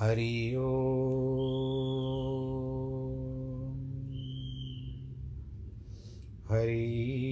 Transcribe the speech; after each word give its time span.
हरि 0.00 0.54
ओ। 0.56 0.70
हरि। 6.48 7.31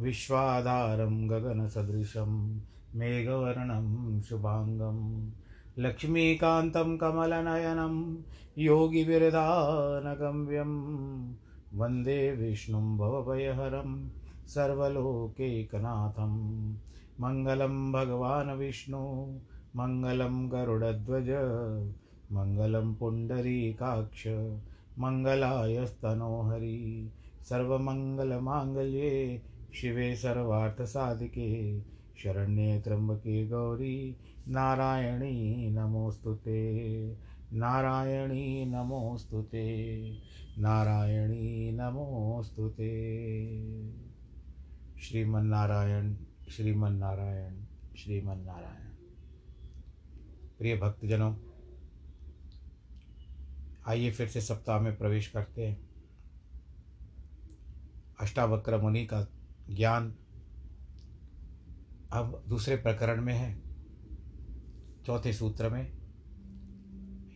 विश्वाधारं 0.00 1.30
गगनसदृशं 1.30 2.60
मेघवर्णं 2.94 4.20
शुभाङ्गं 4.20 5.30
लक्ष्मीकान्तं 5.78 6.96
कमलनयनं 6.96 8.16
योगिविरदानगम्यं 8.58 10.72
वंदे 11.78 12.32
विष्णुं 12.32 12.98
भवभयहरं 12.98 14.08
सर्वलोकैकनाथं 14.48 16.36
मङ्गलं 17.20 17.92
भगवान् 17.92 18.58
विष्णु, 18.58 19.38
मङ्गलं 19.76 20.52
गरुडध्वज, 20.52 21.28
मङ्गलं 22.32 22.94
पुण्डरीकाक्ष, 22.94 24.26
मङ्गलायस्तनोहरि, 24.98 27.10
सर्वमङ्गलमाङ्गल्ये 27.48 29.42
शिवे 29.74 30.16
सर्वार्थसाधिके, 30.16 31.80
शरण्ये 32.16 32.80
त्र्यम्बके 32.80 33.48
गौरी, 33.48 34.16
नारायणी 34.48 35.70
नमोऽस्तु 35.70 36.34
ते, 36.34 37.16
नारायणी 37.52 38.64
नमोऽस्तु 38.66 39.42
ते, 39.42 39.96
नारायणी 40.58 41.72
नमोऽस्तु 41.72 42.68
ते। 42.68 42.90
श्रीमन्नारायण 45.00 46.16
श्रीमन्नारायण 46.50 47.64
श्रीमन्नारायण। 47.96 48.90
प्रिय 50.58 50.76
भक्तजनों, 50.76 51.34
आइए 53.86 54.10
फिर 54.10 54.28
से 54.28 54.40
सप्ताह 54.40 54.80
में 54.80 54.98
प्रवेश 54.98 55.28
करते 55.28 55.66
हैं। 55.66 55.90
अष्टावक्र 58.20 58.80
मुनि 58.80 59.06
का 59.06 59.26
ज्ञान 59.70 60.14
अब 62.12 62.44
दूसरे 62.48 62.76
प्रकरण 62.76 63.22
में 63.22 63.34
है, 63.34 63.62
चौथे 65.06 65.32
सूत्र 65.32 65.68
में, 65.68 65.92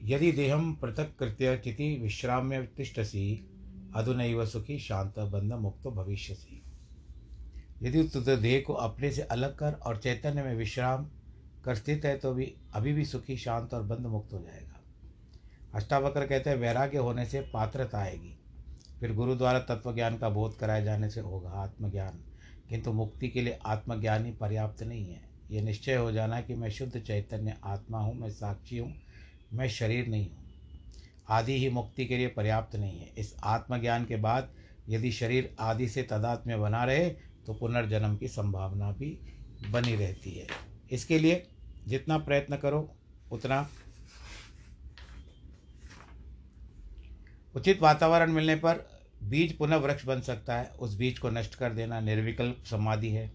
यदि 0.03 0.33
देहम 0.33 0.75
पृथक 0.75 1.17
कृत्य 1.19 1.57
चिति 1.57 2.01
विश्राम्य 2.03 2.63
तिष्ठसी, 2.63 3.51
अधुनैव 3.97 4.47
सुखी 4.47 4.79
शांत 4.79 5.19
बंध 5.19 5.53
मुक्त 5.53 5.87
भविष्यसी। 5.87 6.63
यदि 7.83 8.09
तुझे 8.09 8.37
देह 8.37 8.65
को 8.67 8.73
अपने 8.73 9.13
से 9.13 9.23
अलग 9.23 9.59
कर 9.59 9.73
और 9.73 9.97
चैतन्य 9.97 10.43
में 10.43 10.55
विश्राम 10.55 11.07
कर 11.65 11.75
स्थित 11.75 12.05
है 12.05 12.19
तो 12.19 12.35
भी 12.35 12.55
अभी 12.75 12.93
भी 12.93 13.05
सुखी 13.05 13.37
शांत 13.37 13.75
और 13.75 13.83
बंध 13.83 14.07
मुक्त 14.07 14.33
हो 14.33 14.39
जाएगा। 14.39 14.81
अष्टावक्र 15.75 16.27
कहते 16.27 16.51
हैं, 16.51 16.57
वैराग्य 16.57 16.99
होने 16.99 17.27
से 17.27 17.41
पात्रता 17.41 17.99
आएगी। 17.99 18.39
फिर 19.05 19.13
गुरु 19.13 19.35
द्वारा 19.35 19.59
तत्व 19.59 19.93
ज्ञान 19.95 20.17
का 20.19 20.29
बोध 20.29 20.57
कराए 20.59 20.83
जाने 20.85 21.09
से 21.11 21.21
होगा 21.21 21.51
आत्मज्ञान। 21.63 22.21
किंतु 22.69 22.93
मुक्ति 22.93 23.29
के 23.29 23.43
लिए 23.43 23.59
आत्मज्ञान 23.67 24.25
ही 24.27 24.31
पर्याप्त 24.33 24.83
नहीं 24.83 25.05
है। 25.07 25.21
ये 25.51 25.61
निश्चय 25.61 25.95
हो 25.95 26.13
जाना 26.13 26.41
कि 26.41 26.55
मैं 26.55 26.71
शुद्ध 26.71 27.01
चैतन्य 27.01 27.57
आत्मा 27.65 27.99
हूँ, 27.99 28.15
मैं 28.15 28.31
साक्षी 28.31 28.79
हूँ, 28.79 28.93
मैं 29.53 29.69
शरीर 29.69 30.07
नहीं 30.07 30.31
हूँ। 30.31 30.45
आदि 31.29 31.59
ही 31.59 31.69
मुक्ति 31.71 32.07
के 32.07 32.17
लिए 32.17 32.29
पर्याप्त 32.29 32.77
नहीं 32.77 32.99
है। 33.01 33.11
इस 33.19 33.35
आत्मज्ञान 33.45 34.05
के 34.05 34.17
बाद 34.17 34.49
यदि 34.89 35.13
शरीर 35.13 35.55
आदि 35.61 35.89
से 35.89 36.03
तदात्म्य 36.03 36.57
बना 36.57 36.85
रहे 36.85 37.09
तो 37.47 37.55
पुनर्जन्म 37.55 38.17
की 38.17 38.29
संभावना 38.29 38.91
भी 38.93 39.11
बनी 39.71 39.97
रहती 39.97 40.31
है। 40.31 40.47
इसके 40.91 41.19
लिए 41.19 41.47
जितना 41.89 42.19
प्रयत्न 42.19 42.57
करो, 42.57 42.91
उतना 43.33 43.69
उचित 47.55 47.83
वातावरण 47.83 48.33
मिलने 48.33 48.57
पर 48.57 48.94
बीज 49.25 49.57
पुनः 49.59 49.77
वृक्ष 49.77 50.05
बन 50.07 50.21
सकता 50.21 50.57
है, 50.57 50.69
उस 50.71 50.97
बीज 50.97 51.19
को 51.19 51.31
नष्ट 51.31 51.55
कर 51.55 51.73
देना 51.73 52.01
निर्विकल्प 52.01 52.63
समाधि 52.65 53.11
है, 53.11 53.31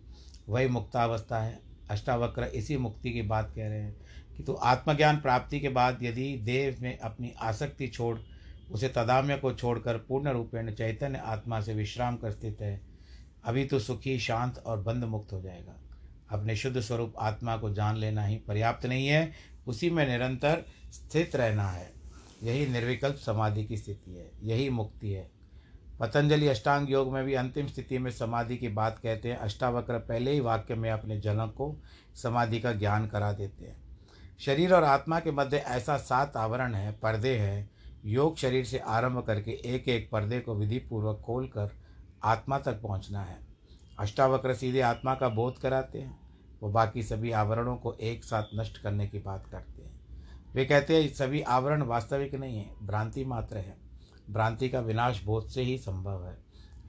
वही 0.49 0.67
मुक्तावस्था 0.67 1.41
है। 1.41 1.59
अष्टावक्र 1.89 2.43
इसी 2.43 2.77
मुक्ति 2.77 3.11
की 3.11 3.21
बात 3.21 3.51
कह 3.55 3.67
रहे 3.67 3.79
हैं 3.79 3.95
कि 4.37 4.43
तो 4.43 4.53
आत्मज्ञान 4.53 5.17
प्राप्ति 5.17 5.59
के 5.59 5.69
बाद 5.69 6.03
यदि 6.03 6.33
देव 6.37 6.77
में 6.81 6.97
अपनी 6.97 7.33
आसक्ति 7.41 7.87
छोड़, 7.87 8.17
उसे 8.71 8.87
तदाम्य 8.87 9.37
को 9.37 9.53
छोड़कर 9.53 9.97
पूर्ण 9.97 10.29
रूपेण 10.29 10.71
चैतन्य 10.71 11.17
आत्मा 11.17 11.61
से 11.61 11.73
विश्राम 11.73 12.17
कर 12.17 12.31
स्थित 12.31 12.61
है, 12.61 12.81
अभी 13.43 13.65
तो 13.65 13.79
सुखी, 13.79 14.19
शांत 14.19 14.57
और 14.57 14.81
बंध 14.81 15.03
मुक्त 15.03 15.33
हो 15.33 15.41
जाएगा। 15.41 15.75
अपने 16.31 16.55
शुद्ध 16.55 16.79
स्वरूप 16.79 17.13
आत्मा 17.19 17.57
को 17.57 17.73
जान 17.73 17.97
लेना 17.97 18.25
ही 18.25 18.35
पर्याप्त 18.37 18.85
नहीं 18.85 19.07
है, 19.07 19.31
उसी 19.67 19.89
में 19.89 20.07
निरंतर 20.07 20.63
स्थित 20.91 21.35
रहना 21.35 21.67
है। 21.67 21.91
यही 22.43 22.67
निर्विकल्प 22.67 23.15
समाधि 23.15 23.65
की 23.65 23.77
स्थिति 23.77 24.11
है, 24.11 24.31
यही 24.43 24.69
मुक्ति 24.69 25.11
है। 25.11 25.38
पतंजलि 25.99 26.47
अष्टांग 26.47 26.91
योग 26.91 27.13
में 27.13 27.25
भी 27.25 27.33
अंतिम 27.33 27.67
स्थिति 27.67 27.97
में 27.97 28.11
समाधि 28.11 28.57
की 28.57 28.67
बात 28.67 28.99
कहते 28.99 29.29
हैं। 29.29 29.37
अष्टावक्र 29.37 29.97
पहले 29.97 30.31
ही 30.31 30.39
वाक्य 30.39 30.75
में 30.75 30.91
अपने 30.91 31.19
जनक 31.19 31.53
को 31.57 31.81
समाधि 32.15 32.59
का 32.59 32.71
ज्ञान 32.71 33.07
करा 33.07 33.31
देते 33.31 33.65
हैं। 33.65 33.81
शरीर 34.39 34.73
और 34.73 34.83
आत्मा 34.83 35.19
के 35.19 35.31
मध्य 35.31 35.57
ऐसा 35.57 35.97
सात 35.97 36.37
आवरण 36.37 36.75
है, 36.75 36.91
पर्दे 36.91 37.37
हैं। 37.37 37.69
योग 38.05 38.37
शरीर 38.37 38.65
से 38.65 38.77
आरंभ 38.77 39.23
करके 39.23 39.51
एक 39.51 39.89
एक 39.89 40.09
पर्दे 40.11 40.39
को 40.39 40.55
विधि 40.55 40.79
पूर्वक 40.79 41.21
खोल 41.25 41.47
कर 41.47 41.71
आत्मा 42.23 42.59
तक 42.59 42.81
पहुँचना 42.81 43.21
है। 43.21 43.39
अष्टावक्र 43.99 44.53
सीधे 44.53 44.81
आत्मा 44.81 45.15
का 45.15 45.29
बोध 45.29 45.57
कराते 45.57 45.99
हैं। 45.99 46.19
वो 46.61 46.69
बाकी 46.69 47.03
सभी 47.03 47.31
आवरणों 47.31 47.75
को 47.75 47.93
एक 47.93 48.23
साथ 48.23 48.43
नष्ट 48.55 48.77
करने 48.77 49.07
की 49.07 49.19
बात 49.19 49.47
करते 49.51 49.81
हैं। 49.81 49.99
वे 50.53 50.65
कहते 50.65 51.03
हैं 51.03 51.13
सभी 51.13 51.41
आवरण 51.41 51.81
वास्तविक 51.81 52.35
नहीं 52.35 52.57
है, 52.57 52.75
भ्रांति 52.83 53.25
मात्र 53.25 53.57
है। 53.57 53.88
भ्रांति 54.29 54.69
का 54.69 54.79
विनाश 54.79 55.23
बोध 55.23 55.47
से 55.47 55.61
ही 55.61 55.77
संभव 55.77 56.27
है। 56.27 56.37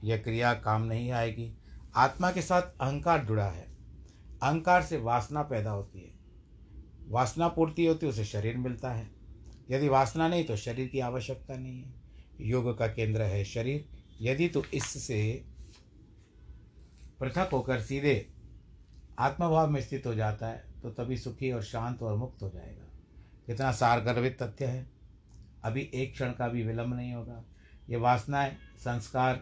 यह 0.03 0.17
क्रिया 0.17 0.53
काम 0.53 0.81
नहीं 0.81 1.11
आएगी। 1.11 1.53
आत्मा 1.95 2.31
के 2.31 2.41
साथ 2.41 2.61
अहंकार 2.61 3.25
जुड़ा 3.25 3.47
है। 3.47 3.67
अहंकार 4.43 4.83
से 4.83 4.97
वासना 4.97 5.43
पैदा 5.43 5.71
होती 5.71 5.99
है। 5.99 6.13
वासना 7.07 7.47
पूर्ति 7.47 7.85
होती 7.85 8.05
है, 8.05 8.09
उसे 8.11 8.25
शरीर 8.25 8.57
मिलता 8.57 8.91
है। 8.91 9.11
यदि 9.71 9.87
वासना 9.87 10.27
नहीं 10.27 10.43
तो 10.43 10.55
शरीर 10.55 10.87
की 10.87 10.99
आवश्यकता 10.99 11.55
नहीं 11.55 11.83
है। 11.83 11.93
योग 12.41 12.77
का 12.77 12.87
केंद्र 12.87 13.21
है 13.21 13.43
शरीर। 13.43 13.89
यदि 14.21 14.47
तो 14.47 14.63
इससे 14.73 15.45
पृथक 17.19 17.49
होकर 17.51 17.81
सीधे 17.81 18.33
आत्मभाव 19.19 19.69
में 19.69 19.81
स्थित 19.81 20.07
हो 20.07 20.15
जाता 20.15 20.47
है 20.47 20.63
तो 20.83 20.89
तभी 20.89 21.17
सुखी 21.17 21.51
और 21.51 21.63
शांत 21.63 22.03
और 22.03 22.15
मुक्त 22.15 22.43
हो 22.43 22.49
जाएगा। 22.49 22.85
कितना 23.45 23.71
सारगर्भित 23.71 24.43
तथ्य 24.43 24.65
है। 24.65 25.00
अभी 25.63 25.89
एक 25.93 26.13
क्षण 26.13 26.31
का 26.31 26.47
भी 26.47 26.63
विलंब 26.63 26.93
नहीं 26.93 27.13
होगा। 27.13 27.43
ये 27.89 27.97
वासनाएँ, 27.97 28.55
संस्कार 28.77 29.35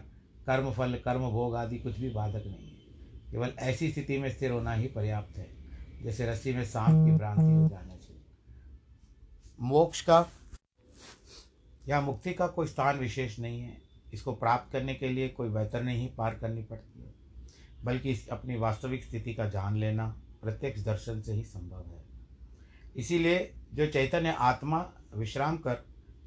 कर्म 0.46 0.70
फल 0.72 0.94
कर्म 0.94 1.28
भोग 1.30 1.54
आदि 1.56 1.78
कुछ 1.78 1.98
भी 1.98 2.10
बाधक 2.10 2.46
नहीं 2.46 2.70
है। 2.70 2.78
केवल 3.30 3.54
ऐसी 3.58 3.90
स्थिति 3.90 4.18
में 4.18 4.30
स्थिर 4.30 4.50
होना 4.50 4.72
ही 4.72 4.86
पर्याप्त 4.86 5.38
है, 5.38 5.48
जैसे 6.02 6.26
रस्सी 6.26 6.52
में 6.52 6.64
सांप 6.64 7.06
की 7.06 7.16
भ्रांति 7.16 7.52
हो 7.52 7.68
जाने 7.68 7.96
से। 7.96 8.18
मोक्ष 9.58 10.00
का 10.00 10.26
या 11.88 12.00
मुक्ति 12.00 12.32
का 12.32 12.46
कोई 12.46 12.66
स्थान 12.66 12.98
विशेष 12.98 13.38
नहीं 13.38 13.60
है। 13.60 13.76
इसको 14.12 14.32
प्राप्त 14.32 14.72
करने 14.72 14.94
के 14.94 15.08
लिए 15.08 15.28
कोई 15.28 15.48
बेहतर 15.48 15.82
नहीं 15.82 16.08
पार 16.14 16.34
करनी 16.34 16.62
पड़ती 16.62 17.02
है, 17.02 17.14
बल्कि 17.84 18.14
अपनी 18.32 18.56
वास्तविक 18.56 19.04
स्थिति 19.04 19.34
का 19.34 19.48
जान 19.48 19.76
लेना 19.76 20.06
प्रत्यक्ष 20.42 20.80
दर्शन 20.80 21.20
से 21.20 21.32
ही 21.32 21.44
संभव 21.44 21.84
है। 21.88 22.04
इसीलिए 22.96 23.54
जो 23.74 23.86
चैतन्य 23.86 24.34
आत्मा 24.38 24.92
विश्राम 25.14 25.56
कर 25.56 25.84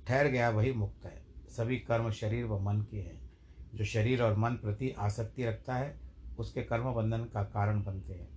ठहर 0.08 0.28
गया 0.28 0.50
वही 0.50 0.74
मुक्त 0.74 1.06
है। 1.06 1.26
सभी 1.50 1.80
कर्म 1.80 2.12
शरीर 2.12 2.46
व 2.46 2.60
मन 2.60 2.82
के 2.92 2.98
हैं। 2.98 3.32
जो 3.76 3.86
शरीर 3.86 4.24
और 4.24 4.38
मन 4.38 4.52
प्रति 4.52 4.90
आसक्ति 4.90 5.46
रखता 5.46 5.76
है, 5.76 6.00
उसके 6.40 6.64
कर्म 6.64 6.94
बंधन 6.94 7.18
का 7.18 7.44
कारण 7.44 7.84
बनते 7.84 8.14
हैं। 8.14 8.28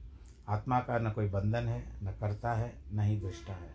आत्मा 0.49 0.81
का 0.81 0.99
न 0.99 1.11
कोई 1.11 1.29
बंधन 1.29 1.69
है, 1.69 2.05
न 2.05 2.13
करता 2.21 2.53
है, 2.53 2.83
न 2.93 3.01
ही 3.01 3.21
दृष्टा 3.21 3.53
है। 3.53 3.75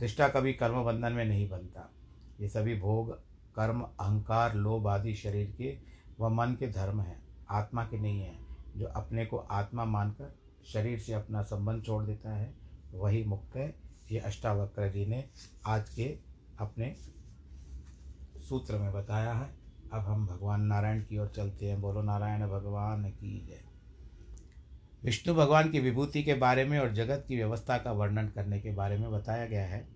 दृष्टा 0.00 0.28
कभी 0.28 0.52
कर्म 0.52 0.84
बंधन 0.84 1.12
में 1.12 1.24
नहीं 1.24 1.48
बनता। 1.48 1.92
ये 2.40 2.48
सभी 2.48 2.80
भोग, 2.80 3.18
कर्म, 3.54 3.80
अहंकार, 3.80 4.54
लोभ 4.54 4.88
आदि 4.88 5.14
शरीर 5.14 5.54
के 5.58 5.78
व 6.20 6.28
मन 6.28 6.52
के 6.52 6.68
धर्म 6.68 7.00
हैं। 7.00 7.22
आत्मा 7.50 7.84
के 7.84 7.98
नहीं 7.98 8.20
हैं। 8.20 8.46
जो 8.76 8.86
अपने 8.86 9.26
को 9.26 9.36
आत्मा 9.36 9.84
मानकर 9.84 10.38
शरीर 10.66 10.98
से 10.98 11.12
अपना 11.12 11.42
संबंध 11.42 11.84
छोड़ 11.84 12.04
देता 12.04 12.36
है, 12.36 12.54
वही 12.92 13.24
मुक्त 13.24 13.56
है। 13.56 13.74
ये 14.10 14.18
अष्टावक्र 14.18 14.92
जी 14.92 15.06
ने 15.06 15.24
आज 15.66 15.90
के 15.90 16.18
अपने 16.58 16.96
सूत्र 18.48 18.78
में 18.78 18.92
बताया 18.92 19.32
है। 19.32 19.48
अब 19.92 20.00
हम 20.00 20.26
भगवान 20.26 20.62
नारायण 20.62 21.00
की 21.00 21.18
ओर 21.18 21.32
चलते 21.36 21.66
हैं। 21.66 21.80
बोलो, 21.80 22.02
नारायण 22.02 22.42
भगवान 22.42 23.04
की 23.04 23.46
जय। 23.46 23.60
विष्णु 25.04 25.34
भगवान 25.34 25.70
की 25.70 25.80
विभूति 25.80 26.22
के 26.22 26.34
बारे 26.34 26.64
में 26.64 26.78
और 26.78 26.92
जगत 26.92 27.24
की 27.28 27.36
व्यवस्था 27.36 27.78
का 27.78 27.92
वर्णन 27.92 28.28
करने 28.28 28.60
के 28.60 28.70
बारे 28.70 28.98
में 28.98 29.10
बताया 29.12 29.46
गया 29.46 29.64
है। 29.66 29.86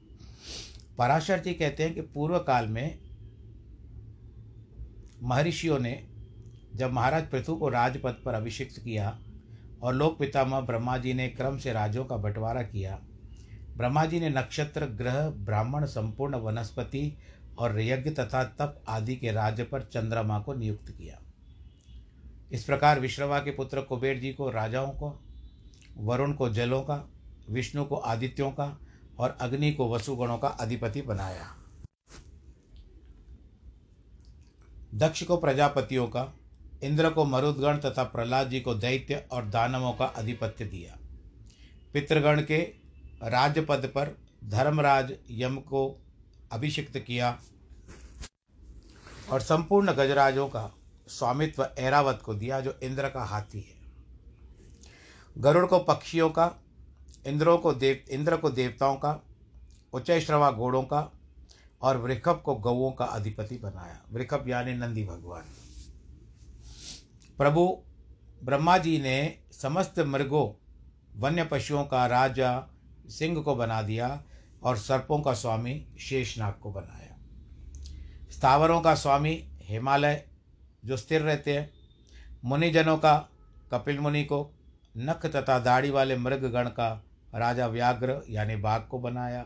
पराशर 0.99 1.41
जी 1.41 1.55
कहते 1.55 1.82
हैं 1.82 1.94
कि 1.94 2.00
पूर्व 2.00 2.38
काल 2.38 2.67
में 2.67 2.99
महर्षियों 5.23 5.79
ने 5.79 6.08
जब 6.75 6.93
महाराज 6.93 7.31
पृथु 7.31 7.55
को 7.55 7.69
राजपद 7.69 8.23
पर 8.25 8.35
अभिषिक्त 8.35 8.79
किया 8.85 9.19
और 9.82 9.94
लोक 9.94 10.19
पितामह 10.19 10.61
ब्रह्मा 10.61 10.97
जी 10.99 11.14
ने 11.14 11.29
क्रम 11.29 11.58
से 11.58 11.73
राज्यों 11.73 12.05
का 12.05 12.17
बंटवारा 12.17 12.62
किया, 12.62 12.99
ब्रह्मा 13.76 14.05
जी 14.05 14.20
ने 14.20 14.29
नक्षत्र, 14.29 14.87
ग्रह, 14.87 15.29
ब्राह्मण, 15.31 15.85
संपूर्ण 15.85 16.37
वनस्पति 16.37 17.17
और 17.61 17.81
यज्ञ 17.81 18.11
तथा 18.11 18.45
तप 18.45 18.85
आदि 18.89 19.17
के 19.17 19.33
राज्य 19.33 19.65
पर 19.65 19.83
चंद्रमा 19.83 20.39
को 20.39 20.55
नियुक्त 20.55 20.91
किया। 20.91 21.21
इस 22.53 22.65
प्रकार 22.65 23.01
विश्रवा 23.01 23.39
के 23.39 23.51
पुत्र 23.51 23.81
कुबेर 23.81 24.19
जी 24.19 24.33
को, 24.33 24.51
राजाओं 24.51 24.93
को, 24.93 25.23
वरुण 25.97 26.33
को 26.33 26.49
जलों 26.49 26.83
का, 26.83 27.11
विष्णु 27.51 27.85
को 27.85 27.97
आदित्यों 27.97 28.51
का 28.51 28.81
और 29.19 29.39
अग्नि 29.41 29.73
को 29.73 29.95
वसुगणों 29.95 30.39
का 30.39 30.49
अधिपति 30.49 31.03
बनाया। 31.03 31.57
दक्ष 34.95 35.23
को 35.23 35.37
प्रजापतियों 35.37 36.07
का, 36.07 36.33
इंद्र 36.85 37.11
को 37.11 37.25
मरुदगण 37.25 37.79
तथा 37.79 38.05
प्रहलाद 38.05 38.51
जी 38.51 38.61
को 38.61 38.75
दैत्य 38.75 39.27
और 39.33 39.47
दानवों 39.47 39.93
का 39.93 40.05
अधिपत्य 40.05 40.65
दिया। 40.65 40.99
पितृगण 41.93 42.43
के 42.43 42.59
राजपद 43.23 43.93
पर 43.95 44.19
धर्मराज 44.45 45.12
यम 45.31 45.57
को 45.57 46.03
अभिषिक्त 46.53 46.99
किया। 46.99 47.39
और 49.32 49.41
संपूर्ण 49.41 49.93
गजराजों 49.93 50.49
का 50.49 50.75
स्वामित्व 51.09 51.69
ऐरावत 51.79 52.23
को 52.25 52.35
दिया, 52.35 52.61
जो 52.61 52.79
इंद्र 52.82 53.09
का 53.09 53.25
हाथी 53.25 53.61
है। 53.61 53.81
गरुड़ 55.38 55.67
को 55.67 55.79
पक्षियों 55.79 56.31
का, 56.31 56.55
इंद्रों 57.27 57.59
को 57.59 57.73
देव, 57.73 58.05
इंद्र 58.11 58.37
को 58.37 58.50
देवताओं 58.50 58.97
का, 58.97 59.21
उच्चश्रवा 59.93 60.50
घोड़ों 60.50 60.82
का, 60.82 61.12
और 61.82 61.97
वृखभ 61.97 62.43
को 62.44 62.55
गौओं 62.55 62.93
का 62.93 63.05
अधिपति 63.05 63.56
बनाया। 63.56 64.03
वृखभ 64.12 64.49
यानी 64.49 64.75
नंदी 64.75 65.05
भगवान। 65.05 65.43
प्रभु 67.38 67.83
ब्रह्मा 68.44 68.79
जी 68.79 68.99
ने 68.99 69.38
समस्त 69.53 69.99
मृगों 69.99 70.67
वन्य 71.17 71.44
पशुओं 71.44 71.85
का 71.85 72.06
राजा 72.06 72.67
सिंह 73.06 73.43
को 73.43 73.55
बना 73.55 73.83
दिया 73.83 74.25
और 74.62 74.76
सर्पों 74.76 75.21
का 75.21 75.35
स्वामी 75.35 75.87
शेषनाग 76.00 76.55
को 76.55 76.73
बनाया। 76.73 77.10
स्थावरों 78.41 78.81
का 78.81 78.95
स्वामी 78.95 79.33
हिमालय 79.63 80.25
जो 80.85 80.97
स्थिर 80.97 81.21
रहते 81.21 81.55
हैं, 81.59 81.71
मुनिजनों 82.45 82.97
का, 82.97 83.29
कपिल 83.73 83.99
मुनि 83.99 84.25
को, 84.25 84.55
नख 84.97 85.27
तथा 85.27 85.59
दाढ़ी 85.59 85.91
वाले 85.91 86.17
मृगगण 86.17 86.69
का 86.69 86.89
राजा 87.35 87.67
व्याघ्र 87.67 88.21
यानी 88.31 88.57
बाघ 88.57 88.81
को 88.83 88.99
बनाया, 88.99 89.43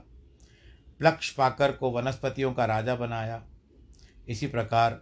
प्लक्ष 0.98 1.30
पाकर 1.30 1.72
को 1.72 1.90
वनस्पतियों 1.90 2.52
का 2.52 2.64
राजा 2.64 2.94
बनाया। 2.94 3.42
इसी 4.28 4.46
प्रकार 4.46 5.00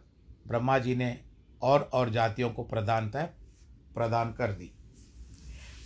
ब्रह्मा 0.49 0.79
जी 0.79 0.95
ने 0.97 1.21
और 1.63 1.91
और 1.93 2.11
जातियों 2.11 2.51
को 2.51 2.63
प्रधानता 2.63 3.23
प्रदान 3.95 4.33
कर 4.33 4.53
दी। 4.53 4.73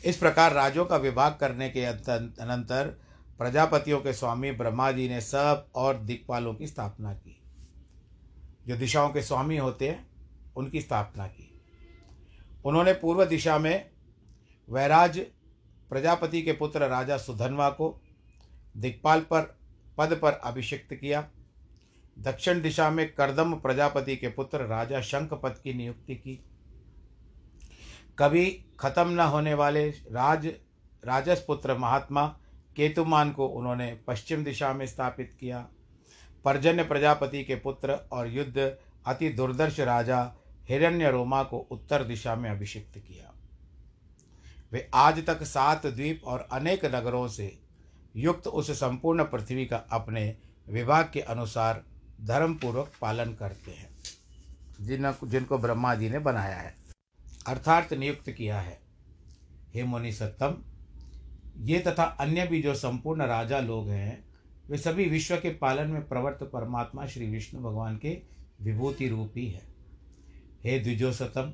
इस 0.05 0.17
प्रकार 0.17 0.53
राज्यों 0.53 0.85
का 0.85 0.97
विभाग 0.97 1.37
करने 1.41 1.69
के 1.69 1.85
अनंतर 1.85 2.99
प्रजापतियों 3.39 4.01
के 4.01 4.13
स्वामी 4.13 4.53
ब्रह्मा 4.53 4.93
जी 4.93 5.09
ने 5.09 5.21
सब 5.21 5.67
और 5.75 5.99
दिक्पालों 5.99 6.55
की 6.55 6.67
स्थापना 6.67 7.15
की। 7.15 7.36
जो 8.67 8.77
दिशाओं 8.77 9.09
के 9.09 9.23
स्वामी 9.23 9.57
होते 9.57 9.89
हैं, 9.89 10.07
उनकी 10.57 10.81
स्थापना 10.81 11.27
की। 11.27 11.61
उन्होंने 12.65 12.93
पूर्व 12.93 13.25
दिशा 13.25 13.59
में 13.59 13.91
वैराज 14.71 15.19
प्रजापति 15.91 16.43
के 16.43 16.53
पुत्र 16.53 16.87
राजा 16.89 17.17
सुधनवा 17.17 17.71
को 17.71 18.03
दिक्पाल 18.77 19.21
पर, 19.21 19.59
पद 19.99 20.19
पर 20.23 20.33
अभिषिक्त 20.33 20.95
किया। 20.95 21.29
दक्षिण 22.19 22.63
दिशा 22.63 22.91
में 22.91 23.15
करदम 23.15 23.55
प्रजापति 23.55 24.17
के 24.17 24.29
पुत्र 24.29 24.59
राजा 24.59 25.01
शंखपद 25.01 25.61
की 25.65 25.75
नियुक्ति 25.75 26.15
की। 26.15 26.45
कभी 28.19 28.65
खत्म 28.81 29.09
न 29.09 29.21
होने 29.21 29.55
वाले 29.55 29.89
राज, 29.91 30.47
राजस 31.05 31.45
पुत्र 31.47 31.79
महात्मा 31.79 32.27
केतुमान 32.77 33.31
को 33.31 33.47
उन्होंने 33.47 34.01
पश्चिम 34.07 34.45
दिशा 34.45 34.73
में 34.73 34.87
स्थापित 34.87 35.37
किया। 35.41 35.69
पर्जन्य 36.47 36.83
प्रजापति 36.85 37.43
के 37.45 37.55
पुत्र 37.57 37.93
और 38.13 38.29
युद्ध 38.29 38.59
अति 39.07 39.29
दुर्दर्श 39.29 39.81
राजा 39.81 40.21
हिरण्य 40.69 41.11
रोमा 41.11 41.43
को 41.43 41.59
उत्तर 41.71 42.05
दिशा 42.05 42.35
में 42.37 42.49
अभिषिक्त 42.51 42.99
किया। 42.99 43.33
वे 44.73 44.89
आज 44.95 45.25
तक 45.27 45.43
सात 45.43 45.87
द्वीप 45.87 46.25
और 46.25 46.47
अनेक 46.53 46.85
नगरों 46.85 47.27
से 47.29 47.53
युक्त 48.17 48.47
उस 48.49 48.71
संपूर्ण 48.71 49.25
पृथ्वी 49.25 49.67
का 49.67 49.77
अपने 49.93 50.25
विभाग 50.67 51.11
के 51.13 51.21
अनुसार 51.21 51.83
धर्मपूर्वक 52.21 52.93
पालन 53.01 53.33
करते 53.35 53.71
हैं 53.71 53.89
जिन 54.81 55.13
जिनको 55.25 55.59
ब्रह्मा 55.59 55.95
जी 55.95 56.09
ने 56.11 56.19
बनाया 56.19 56.57
है, 56.57 56.75
अर्थात 57.47 57.93
नियुक्त 57.95 58.31
किया 58.31 58.61
है। 58.61 58.79
हे 59.75 59.83
मुनि 59.85 60.13
सत्तम, 60.13 60.57
ये 61.59 61.79
तथा 61.79 62.05
अन्य 62.21 62.47
भी 62.47 62.63
जो 62.63 62.75
संपूर्ण 62.75 63.27
राजा 63.27 63.61
लोग 63.61 63.89
हैं 63.89 64.25
वे 64.71 64.79
सभी 64.79 65.05
विश्व 65.05 65.37
के 65.37 65.51
पालन 65.51 65.91
में 65.91 66.09
प्रवर्त 66.09 66.43
परमात्मा 66.43 67.07
श्री 67.07 67.27
विष्णु 67.27 67.61
भगवान 67.61 67.97
के 67.97 68.23
विभूति 68.61 69.09
रूप 69.09 69.33
ही। 69.37 69.47
है 69.47 69.63
हे 70.65 70.79
द्विजो 70.79 71.13
सतम 71.13 71.53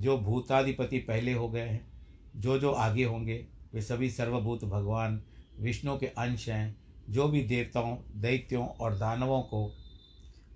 जो 0.00 0.18
भूताधिपति 0.18 0.98
पहले 0.98 1.32
हो 1.32 1.48
गए 1.48 1.68
हैं, 1.68 1.92
जो 2.36 2.58
जो 2.58 2.70
आगे 2.70 3.04
होंगे, 3.04 3.46
वे 3.74 3.82
सभी 3.82 4.10
सर्वभूत 4.10 4.64
भगवान, 4.64 5.22
विष्णु 5.60 5.98
के 5.98 6.06
अंश 6.06 6.48
हैं, 6.48 6.76
जो 7.10 7.28
भी 7.28 7.42
देवताओं, 7.42 7.96
दैत्यों 8.16 8.66
और 8.66 8.98
दानवों 8.98 9.42
को 9.42 9.76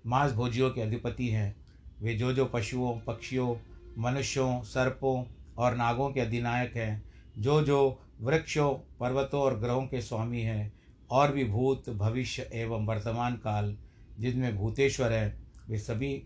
मांस 0.05 0.31
भोजियों 0.33 0.71
के 0.71 0.81
अधिपति 0.81 1.27
हैं, 1.27 1.55
वे 2.01 2.13
जो 2.13 2.33
जो 2.33 2.45
पशुओं, 2.45 2.99
पक्षियों, 2.99 3.55
मनुष्यों, 3.97 4.61
सर्पों 4.61 5.25
और 5.57 5.75
नागों 5.75 6.11
के 6.11 6.19
अधिनायक 6.19 6.75
हैं, 6.75 7.03
जो 7.37 7.63
जो 7.63 8.01
वृक्षों, 8.21 8.73
पर्वतों 8.99 9.41
और 9.41 9.59
ग्रहों 9.59 9.87
के 9.87 10.01
स्वामी 10.01 10.41
हैं 10.41 10.76
और 11.11 11.31
भी 11.31 11.43
भूत, 11.43 11.89
भविष्य 11.89 12.49
एवं 12.53 12.85
वर्तमान 12.85 13.35
काल 13.35 13.77
जिनमें 14.19 14.57
भूतेश्वर 14.57 15.13
हैं, 15.13 15.47
वे 15.69 15.77
सभी 15.77 16.23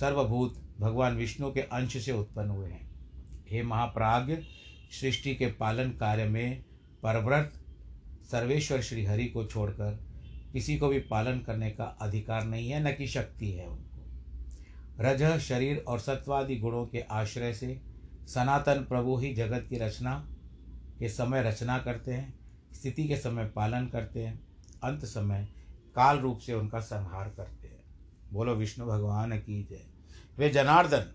सर्वभूत 0.00 0.62
भगवान 0.80 1.16
विष्णु 1.16 1.52
के 1.52 1.60
अंश 1.60 2.04
से 2.04 2.12
उत्पन्न 2.12 2.50
हुए 2.50 2.68
हैं। 2.68 2.90
हे 3.50 3.62
महाप्राज्य 3.62 4.42
सृष्टि 5.00 5.34
के 5.34 5.46
पालन 5.46 5.90
कार्य 5.90 6.24
में 6.24 6.64
परव्रत 7.02 7.52
सर्वेश्वर 8.30 8.80
श्री 8.80 9.04
हरि 9.04 9.24
को 9.24 9.44
छोड़कर 9.44 10.06
किसी 10.52 10.78
को 10.78 10.88
भी 10.88 10.98
पालन 10.98 11.38
करने 11.38 11.70
का 11.70 11.84
अधिकार 11.84 12.44
नहीं 12.44 12.70
है, 12.70 12.92
न 12.92 12.92
कि 12.92 13.06
शक्ति 13.06 13.50
है 13.50 13.66
उनको। 13.66 14.04
रज, 15.00 15.40
शरीर 15.40 15.84
और 15.88 15.98
सत्वादि 15.98 16.56
गुणों 16.56 16.86
के 16.86 17.00
आश्रय 17.00 17.54
से 17.54 17.80
सनातन 18.26 18.74
प्रभु 18.74 19.16
ही 19.16 19.34
जगत 19.34 19.66
की 19.70 19.78
रचना, 19.78 20.28
के 20.98 21.08
समय 21.08 21.42
रचना 21.42 21.78
करते 21.78 22.12
हैं। 22.12 22.45
स्थिति 22.74 23.08
के 23.08 23.16
समय 23.16 23.44
पालन 23.44 23.86
करते 23.86 24.26
हैं, 24.26 24.46
अंत 24.84 25.04
समय 25.04 25.48
काल 25.96 26.18
रूप 26.18 26.38
से 26.38 26.54
उनका 26.54 26.80
संहार 26.80 27.28
करते 27.28 27.68
हैं। 27.68 27.84
बोलो, 28.32 28.54
विष्णु 28.54 28.86
भगवान 28.86 29.38
की 29.38 29.64
जय। 29.70 29.86
वे 30.38 30.48
जनार्दन, 30.48 31.12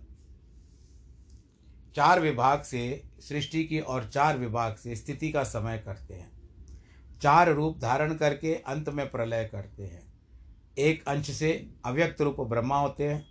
चार 1.96 2.20
विभाग 2.20 2.62
से, 2.62 3.04
सृष्टि 3.20 3.64
की 3.64 3.80
और 3.80 4.10
चार 4.10 4.38
विभाग 4.38 4.76
से 4.76 4.96
स्थिति 4.96 5.32
का 5.32 5.44
समय 5.44 5.78
करते 5.78 6.14
हैं। 6.14 6.32
चार 7.22 7.52
रूप 7.52 7.80
धारण 7.80 8.14
करके 8.14 8.56
अंत 8.56 8.90
में 8.90 9.12
प्रलय 9.12 9.50
करते 9.52 9.84
हैं। 9.84 10.14
एक 10.78 11.08
अंश 11.08 11.32
से 11.32 11.70
अव्यक्त 11.86 12.22
रूप 12.22 12.42
ब्रह्मा 12.42 12.80
होते 12.80 13.08
हैं, 13.08 13.26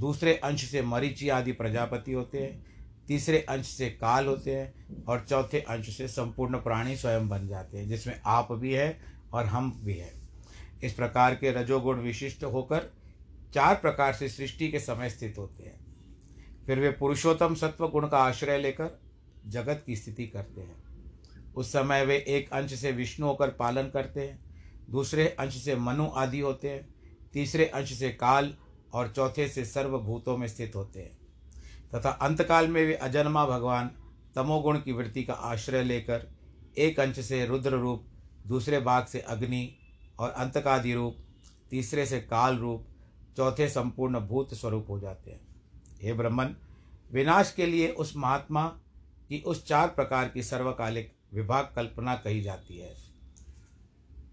दूसरे 0.00 0.34
अंश 0.34 0.64
से 0.64 0.82
मरीचि 0.82 1.28
आदि 1.28 1.52
प्रजापति 1.52 2.12
होते 2.12 2.38
हैं 2.38 2.71
तीसरे 3.08 3.38
अंश 3.38 3.66
से 3.66 3.90
काल 3.90 4.26
होते 4.26 4.56
हैं 4.56 5.04
और 5.04 5.26
चौथे 5.28 5.60
अंश 5.60 5.96
से 5.96 6.08
संपूर्ण 6.08 6.56
प्राणी 6.56 6.96
स्वयं 6.96 7.28
बन 7.28 7.48
जाते 7.48 7.78
हैं, 7.78 7.88
जिसमें 7.88 8.20
आप 8.26 8.52
भी 8.52 8.72
है 8.72 9.00
और 9.32 9.46
हम 9.46 9.80
भी 9.84 9.94
है। 9.94 10.12
इस 10.84 10.92
प्रकार 10.92 11.34
के 11.34 11.52
रजोगुण 11.52 12.00
विशिष्ट 12.00 12.44
होकर 12.44 12.92
चार 13.54 13.74
प्रकार 13.74 14.12
से 14.12 14.28
सृष्टि 14.28 14.68
के 14.68 14.80
समय 14.80 15.10
स्थित 15.10 15.38
होते 15.38 15.64
हैं। 15.64 15.80
फिर 16.66 16.80
वे 16.80 16.90
पुरुषोत्तम 16.90 17.54
सत्व 17.54 17.88
गुण 17.88 18.08
का 18.08 18.18
आश्रय 18.18 18.58
लेकर 18.58 19.00
जगत 19.46 19.82
की 19.86 19.96
स्थिति 19.96 20.26
करते 20.26 20.60
हैं। 20.60 20.82
उस 21.54 21.72
समय 21.72 22.04
वे 22.04 22.24
एक 22.28 22.52
अंश 22.52 22.74
से 22.74 22.92
विष्णु 22.92 23.26
होकर 23.26 23.48
पालन 23.48 23.82
करते 23.82 24.20
हैं, 24.20 24.44
दूसरे 24.90 25.28
अंश 25.28 25.64
से 25.64 25.76
मनु 25.76 26.08
आदि 26.14 26.40
होते 26.40 26.70
हैं, 26.70 26.94
तीसरे 27.32 27.66
अंश 27.66 27.92
से 27.92 28.10
काल 28.10 28.54
और 28.92 29.08
चौथे 29.08 29.48
से 29.48 29.64
सर्वभूतों 29.64 30.36
में 30.36 30.48
स्थित 30.48 30.76
होते 30.76 31.00
हैं। 31.00 31.21
तथा 31.94 32.10
अंतकाल 32.10 32.68
में 32.68 32.86
वे 32.86 32.94
अजन्मा 32.94 33.46
भगवान 33.46 33.90
तमोगुण 34.34 34.78
की 34.78 34.92
वृत्ति 34.92 35.22
का 35.22 35.32
आश्रय 35.32 35.82
लेकर 35.84 36.28
एक 36.78 37.00
अंश 37.00 37.20
से 37.20 37.46
रुद्र 37.46 37.70
रूप, 37.70 38.04
दूसरे 38.46 38.80
भाग 38.80 39.06
से 39.06 39.20
अग्नि 39.20 39.76
और 40.18 40.30
अंतकादि 40.30 40.94
रूप, 40.94 41.16
तीसरे 41.70 42.06
से 42.06 42.20
काल 42.20 42.56
रूप, 42.56 42.86
चौथे 43.36 43.68
संपूर्ण 43.68 44.20
भूत 44.20 44.54
स्वरूप 44.54 44.86
हो 44.88 44.98
जाते 45.00 45.30
हैं। 45.30 45.40
हे 46.02 46.12
ब्रह्मन, 46.12 46.54
विनाश 47.12 47.52
के 47.52 47.66
लिए 47.66 47.88
उस 47.88 48.16
महात्मा 48.16 48.66
की 49.28 49.40
उस 49.40 49.66
चार 49.66 49.88
प्रकार 49.88 50.28
की 50.28 50.42
सर्वकालिक 50.42 51.12
विभाग 51.34 51.72
कल्पना 51.76 52.14
कही 52.14 52.40
जाती 52.40 52.78
है। 52.78 52.94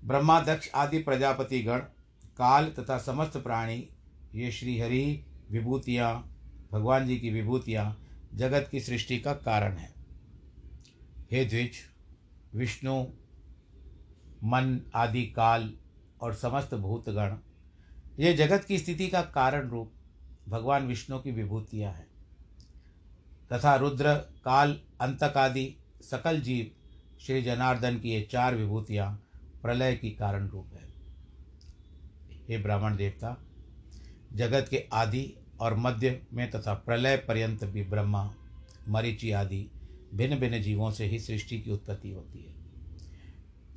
ब्रह्मा 0.05 0.39
दक्ष 0.41 0.69
आदि 0.75 0.99
प्रजापति 0.99 1.61
गण 1.61 1.79
काल 2.37 2.65
तथा 2.79 2.97
समस्त 2.97 3.37
प्राणी, 3.37 3.89
ये 4.35 4.51
श्रीहरि 4.51 5.25
विभूतियाँ 5.51 6.35
भगवान 6.71 7.07
जी 7.07 7.17
की 7.19 7.29
विभूतियाँ 7.29 8.05
जगत 8.33 8.67
की 8.71 8.79
सृष्टि 8.79 9.19
का 9.19 9.33
कारण 9.33 9.77
है। 9.77 9.93
हे 11.31 11.45
द्विज, 11.45 11.71
विष्णु, 12.55 13.03
मन 14.43 14.91
आदि 14.95 15.23
काल 15.25 15.73
और 16.21 16.33
समस्त 16.33 16.75
भूतगण, 16.75 17.37
ये 18.19 18.33
जगत 18.33 18.65
की 18.65 18.77
स्थिति 18.77 19.07
का 19.07 19.21
कारण 19.21 19.69
रूप 19.69 19.91
भगवान 20.49 20.87
विष्णु 20.87 21.19
की 21.19 21.31
विभूतियाँ 21.31 21.93
हैं। 21.93 22.07
तथा 23.53 23.75
रुद्र, 23.75 24.13
काल 24.15 24.79
अंतक 25.01 25.37
आदि 25.37 25.75
सकल 26.01 26.41
जीव, 26.41 26.71
श्री 27.19 27.41
जनार्दन 27.41 27.99
की 27.99 28.09
ये 28.09 28.21
चार 28.21 28.55
विभूतियाँ 28.55 29.23
प्रलय 29.61 29.95
की 29.95 30.11
कारण 30.11 30.47
रूप 30.47 30.73
है। 30.73 30.89
हे 32.49 32.57
ब्राह्मण 32.57 32.95
देवता, 32.95 33.37
जगत 34.33 34.67
के 34.69 34.87
आदि 34.93 35.35
और 35.61 35.77
मध्य 35.77 36.21
में 36.33 36.51
तथा 36.51 36.73
प्रलय 36.73 37.17
पर्यंत 37.17 37.63
भी 37.63 37.83
ब्रह्मा, 37.83 38.33
मरीचि 38.89 39.31
आदि 39.31 39.67
भिन्न 40.13 40.39
भिन्न 40.39 40.61
जीवों 40.61 40.91
से 40.91 41.05
ही 41.05 41.19
सृष्टि 41.19 41.59
की 41.59 41.71
उत्पत्ति 41.71 42.11
होती 42.11 42.39
है। 42.39 42.55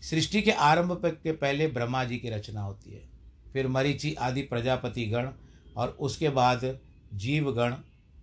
सृष्टि 0.02 0.42
के 0.42 0.50
आरंभ 0.50 1.00
के 1.06 1.32
पहले 1.32 1.66
ब्रह्मा 1.66 2.04
जी 2.04 2.18
की 2.18 2.30
रचना 2.30 2.60
होती 2.60 2.90
है। 2.90 3.08
फिर 3.52 3.68
मरीचि 3.68 4.14
आदि 4.14 4.42
प्रजापति 4.42 5.06
गण 5.06 5.28
और 5.76 5.88
उसके 5.88 6.28
बाद 6.28 6.78
जीवगण 7.14 7.74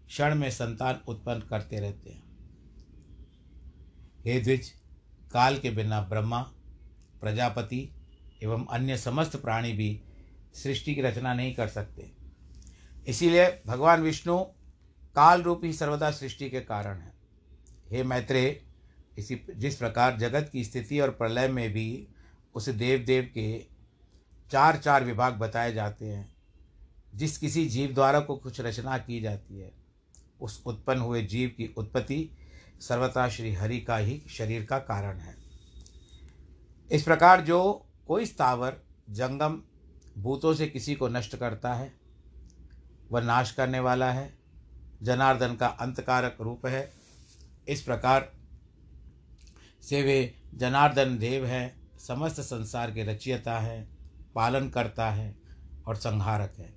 क्षण 0.08 0.36
में 0.36 0.50
संतान 0.52 1.00
उत्पन्न 1.08 1.40
करते 1.40 1.80
रहते 1.80 2.10
हैं। 2.10 2.24
हे 4.26 4.40
द्विज, 4.40 4.72
काल 5.32 5.58
के 5.58 5.70
बिना 5.70 6.02
ब्रह्मा, 6.02 6.42
प्रजापति 7.22 7.90
एवं 8.44 8.66
अन्य 8.66 8.98
समस्त 8.98 9.36
प्राणी 9.36 9.74
भी 9.74 10.02
सृष्टि 10.54 10.96
की 10.96 11.02
रचना 11.02 11.34
नहीं 11.34 11.56
कर 11.56 11.68
सकते। 11.68 12.19
इसीलिए 13.10 13.62
भगवान 13.68 14.02
विष्णु 14.02 14.40
काल 15.16 15.42
रूप 15.42 15.62
ही 15.64 15.74
सर्वदा 15.74 16.12
सृष्टि 16.12 16.50
के 16.50 16.60
कारण 16.60 16.98
है। 16.98 17.14
हे 17.92 18.04
मैत्रेय, 18.04 18.62
इसी 19.18 19.42
जिस 19.56 19.76
प्रकार 19.76 20.18
जगत 20.18 20.50
की 20.54 20.64
स्थिति 20.64 21.00
और 21.00 21.10
प्रलय 21.10 21.48
में 21.48 21.74
भी 21.74 22.08
उस 22.56 22.70
देव 22.70 23.00
देव 23.00 23.24
के 23.24 23.66
चार 24.52 24.78
चार 24.78 25.04
विभाग 25.04 25.34
बताए 25.34 25.74
जाते 25.74 26.06
हैं, 26.06 26.36
जिस 27.16 27.38
किसी 27.38 27.66
जीव 27.66 27.94
द्वारा 27.94 28.20
को 28.20 28.36
कुछ 28.36 28.62
रचना 28.62 28.98
की 28.98 29.22
जाती 29.22 29.60
है, 29.60 29.72
उस 30.42 30.64
उत्पन्न 30.66 31.00
हुए 31.00 31.22
जीव 31.22 31.50
की 31.50 31.74
उत्पत्ति 31.78 32.30
सर्वथा 32.80 33.30
श्री 33.30 33.54
हरि 33.54 33.80
का 33.80 33.98
ही 33.98 34.22
शरीर 34.30 34.66
का 34.66 34.80
कारण 34.80 35.18
है। 35.18 35.36
इस 36.92 37.04
प्रकार 37.04 37.42
जो 37.42 37.86
कोई 38.08 38.26
स्थावर 38.26 38.82
जंगम 39.10 39.62
भूतों 40.18 40.54
से 40.54 40.68
किसी 40.68 40.96
को 40.96 41.08
नष्ट 41.08 41.36
करता 41.36 41.74
है 41.74 41.99
वह 43.12 43.22
नाश 43.22 43.52
करने 43.52 43.80
वाला 43.80 44.12
है। 44.12 44.38
जनार्दन 45.04 45.56
का 45.56 45.68
अंतकारक 45.68 46.38
रूप 46.42 46.66
है। 46.66 46.92
इस 47.68 47.82
प्रकार 47.82 48.32
से 49.82 50.02
वे 50.02 50.36
जनार्दन 50.54 51.18
देव 51.18 51.46
हैं, 51.46 51.98
समस्त 51.98 52.42
संसार 52.42 52.92
के 52.92 53.04
रचयता 53.04 53.60
है 53.60 53.88
पालन 54.36 54.70
करता 54.70 55.12
है 55.12 55.36
और 55.88 55.96
संहारक 55.96 56.54
है। 56.58 56.76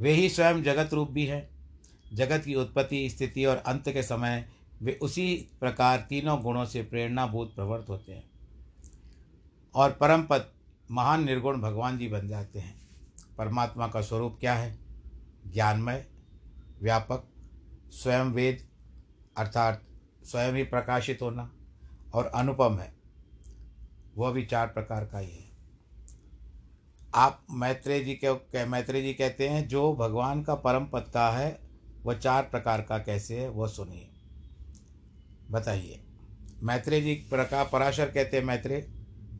वे 0.00 0.12
ही 0.12 0.28
स्वयं 0.28 0.62
जगत 0.62 0.94
रूप 0.94 1.10
भी 1.10 1.26
हैं। 1.26 1.50
जगत 2.14 2.42
की 2.44 2.54
उत्पत्ति, 2.54 3.10
स्थिति 3.10 3.44
और 3.44 3.56
अंत 3.56 3.88
के 3.88 4.02
समय 4.02 4.48
वे 4.82 4.98
उसी 5.02 5.48
प्रकार 5.60 6.06
तीनों 6.08 6.42
गुणों 6.42 6.64
से 6.64 6.82
प्रेरणाभूत 6.82 7.54
प्रवृत्त 7.54 7.88
होते 7.88 8.12
हैं 8.12 8.30
और 9.74 9.90
परम 9.90 10.22
पद 10.22 10.52
महान 10.90 11.24
निर्गुण 11.24 11.60
भगवान 11.60 11.98
जी 11.98 12.08
बन 12.08 12.28
जाते 12.28 12.58
हैं। 12.58 12.88
परमात्मा 13.38 13.88
का 13.88 14.00
स्वरूप 14.00 14.36
क्या 14.40 14.54
है? 14.54 14.83
ज्ञानमय, 15.54 16.06
व्यापक, 16.82 17.28
स्वयं 17.90 18.24
वेद, 18.24 18.68
अर्थात 19.36 19.82
स्वयं 20.24 20.52
ही 20.52 20.62
प्रकाशित 20.62 21.22
होना 21.22 21.52
और 22.14 22.26
अनुपम 22.26 22.78
है। 22.78 22.94
वह 24.16 24.30
भी 24.30 24.46
चार 24.46 24.66
प्रकार 24.66 25.04
का 25.04 25.18
ही 25.18 25.30
है। 25.30 25.44
आप 27.14 27.46
मैत्रेय 27.50 28.04
जी 28.04 28.20
के 28.24 28.66
मैत्रेय 28.66 29.02
जी 29.02 29.14
कहते 29.14 29.48
हैं, 29.48 29.68
जो 29.68 29.94
भगवान 29.94 30.42
का 30.42 30.54
परम 30.54 30.86
पद 30.86 31.10
का 31.14 31.30
है, 31.30 31.60
वह 32.02 32.14
चार 32.14 32.42
प्रकार 32.42 32.82
का 32.82 32.98
कैसे 32.98 33.40
है, 33.40 33.48
वह 33.48 33.68
सुनिए। 33.68 34.10
बताइए। 35.50 36.04
मैत्रेय 36.62 37.00
जी 37.00 37.14
प्रकार 37.14 37.70
पराशर 37.72 38.10
कहते 38.10 38.36
हैं 38.36 38.44
मैत्रेय, 38.44 38.88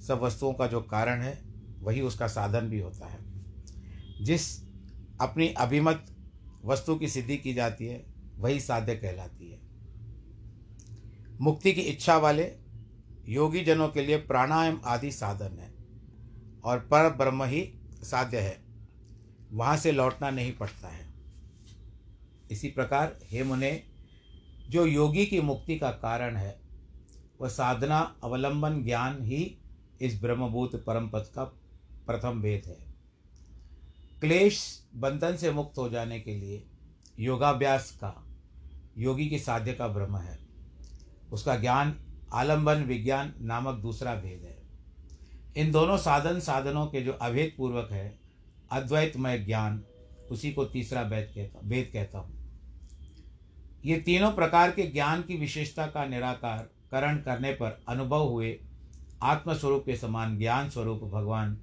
सब 0.06 0.20
वस्तुओं 0.20 0.52
का 0.52 0.66
जो 0.66 0.80
कारण 0.80 1.22
है, 1.22 1.42
वही 1.80 2.00
उसका 2.00 2.26
साधन 2.26 2.60
भी 2.60 2.80
होता 2.80 3.06
है। 3.06 3.18
जिस 4.24 4.63
अपनी 5.20 5.48
अभिमत 5.48 6.06
वस्तु 6.64 6.96
की 6.96 7.08
सिद्धि 7.08 7.36
की 7.36 7.54
जाती 7.54 7.86
है, 7.86 8.06
वही 8.36 8.60
साध्य 8.60 8.94
कहलाती 8.94 9.50
है। 9.50 9.60
मुक्ति 11.40 11.72
की 11.72 11.80
इच्छा 11.80 12.16
वाले 12.16 12.52
योगी 13.28 13.64
जनों 13.64 13.88
के 13.88 14.02
लिए 14.02 14.16
प्राणायाम 14.16 14.80
आदि 14.84 15.12
साधन 15.12 15.58
है 15.58 15.74
और 16.64 16.78
पर 16.78 17.10
ब्रह्म 17.16 17.44
ही 17.44 17.74
साध्य 18.02 18.40
है। 18.40 18.64
वहाँ 19.52 19.76
से 19.76 19.92
लौटना 19.92 20.30
नहीं 20.30 20.52
पड़ता 20.52 20.88
है। 20.88 21.14
इसी 22.50 22.68
प्रकार 22.68 23.18
हे 23.30 23.44
मुने, 23.44 23.82
जो 24.70 24.86
योगी 24.86 25.26
की 25.26 25.40
मुक्ति 25.40 25.78
का 25.78 25.90
कारण 25.90 26.36
है, 26.36 26.60
वह 27.40 27.48
साधना 27.48 28.16
अवलंबन 28.24 28.84
ज्ञान 28.84 29.22
ही 29.22 29.58
इस 30.00 30.22
ब्रह्मभूत 30.22 30.84
परम 30.86 31.08
पद 31.08 31.30
का 31.34 31.44
प्रथम 32.06 32.42
भेद 32.42 32.62
है। 32.66 32.83
क्लेश 34.24 34.86
बंधन 34.94 35.36
से 35.36 35.50
मुक्त 35.50 35.78
हो 35.78 35.88
जाने 35.88 36.20
के 36.20 36.34
लिए 36.34 36.66
योगाभ्यास 37.20 37.90
का, 37.90 38.26
योगी 38.98 39.28
की 39.28 39.38
साध्य 39.38 39.72
का 39.72 39.88
ब्रह्म 39.88 40.16
है। 40.16 40.38
उसका 41.32 41.56
ज्ञान 41.56 42.00
आलंबन 42.32 42.82
विज्ञान 42.82 43.34
नामक 43.40 43.74
दूसरा 43.74 44.14
भेद 44.14 44.42
है। 44.44 44.62
इन 45.56 45.72
दोनों 45.72 45.96
साधन 45.96 46.40
साधनों 46.40 46.86
के 46.86 47.00
जो 47.00 47.12
अभेद 47.12 47.54
पूर्वक 47.56 47.88
है, 47.92 48.18
अद्वैतमय 48.70 49.38
ज्ञान, 49.38 49.84
उसी 50.30 50.52
को 50.52 50.64
तीसरा 50.64 51.02
भेद 51.02 51.32
कहता 51.34 51.60
भेद 51.64 51.90
कहता 51.92 52.18
हूँ। 52.18 52.60
ये 53.84 53.96
तीनों 53.96 54.32
प्रकार 54.32 54.70
के 54.70 54.82
ज्ञान 54.82 55.22
की 55.22 55.36
विशेषता 55.36 55.86
का 55.86 56.06
निराकार 56.06 56.70
करण 56.90 57.16
करने 57.16 57.52
पर 57.52 57.84
अनुभव 57.88 58.28
हुए 58.28 58.60
आत्मस्वरूप 59.22 59.82
के 59.86 59.96
समान 59.96 60.38
ज्ञान 60.38 60.70
स्वरूप 60.70 61.00
भगवान 61.00 61.58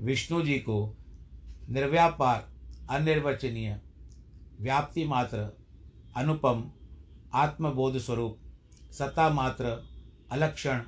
विष्णु 0.00 0.42
जी 0.42 0.58
को 0.58 0.96
निर्व्यापार, 1.70 2.48
अनिर्वचनीय, 2.90 3.80
व्याप्ति 4.60 5.04
मात्र, 5.04 5.58
अनुपम, 6.16 6.70
आत्मबोध 7.34 7.98
स्वरूप, 7.98 8.38
सत्ता 8.92 9.28
मात्र, 9.28 9.90
अलक्षण, 10.32 10.82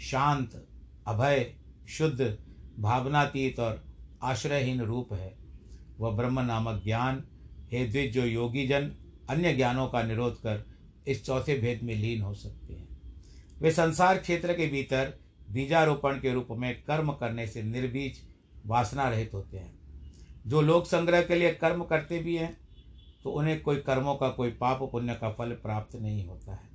शांत, 0.00 0.66
अभय, 1.06 1.54
शुद्ध, 1.88 2.38
भावनातीत 2.78 3.60
और 3.60 3.84
आश्रयहीन 4.22 4.80
रूप 4.80 5.12
है। 5.12 5.36
वह 6.00 6.16
ब्रह्म 6.16 6.40
नामक 6.40 6.84
ज्ञान, 6.84 7.24
हे 7.72 7.86
द्विज 7.86 8.12
जो 8.12 8.24
योगी 8.24 8.66
जन 8.66 8.92
अन्य 9.30 9.52
ज्ञानों 9.52 9.88
का 9.88 10.02
निरोध 10.02 10.36
कर 10.36 10.66
इस 11.08 11.24
चौथे 11.24 11.58
भेद 11.58 11.80
में 11.82 11.94
लीन 11.94 12.22
हो 12.22 12.34
सकते 12.34 12.74
हैं। 12.74 12.88
वे 13.60 13.70
संसार 13.70 14.18
क्षेत्र 14.18 14.52
के 14.52 14.66
भीतर 14.66 15.18
बीजारोपण 15.50 16.20
के 16.20 16.32
रूप 16.32 16.48
में 16.50 16.82
कर्म 16.82 17.12
करने 17.12 17.46
से 17.46 17.62
निर्बीज 17.62 18.20
वासना 18.66 19.08
रहित 19.08 19.30
होते 19.34 19.58
हैं। 19.58 19.75
जो 20.46 20.60
लोग 20.60 20.86
संग्रह 20.86 21.22
के 21.22 21.34
लिए 21.34 21.50
कर्म 21.50 21.84
करते 21.84 22.18
भी 22.18 22.36
हैं 22.36 22.56
तो 23.24 23.30
उन्हें 23.30 23.60
कोई 23.62 23.76
कर्मों 23.76 24.14
का, 24.14 24.28
कोई 24.28 24.50
पाप, 24.50 24.82
पुण्य 24.82 25.14
का 25.14 25.30
फल 25.30 25.50
प्राप्त 25.52 25.96
नहीं 25.96 26.26
होता 26.26 26.52
है। 26.52 26.68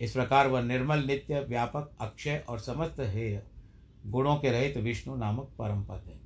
इस 0.00 0.12
प्रकार 0.12 0.48
वह 0.48 0.62
निर्मल, 0.62 1.04
नित्य, 1.04 1.40
व्यापक, 1.40 1.90
अक्षय 2.00 2.44
और 2.48 2.58
समस्त 2.58 3.00
हेय 3.00 3.42
गुणों 4.06 4.36
के 4.36 4.50
रहित 4.50 4.76
विष्णु 4.76 5.16
नामक 5.16 5.48
परम 5.58 5.82
पद 5.82 6.02
है। 6.06 6.20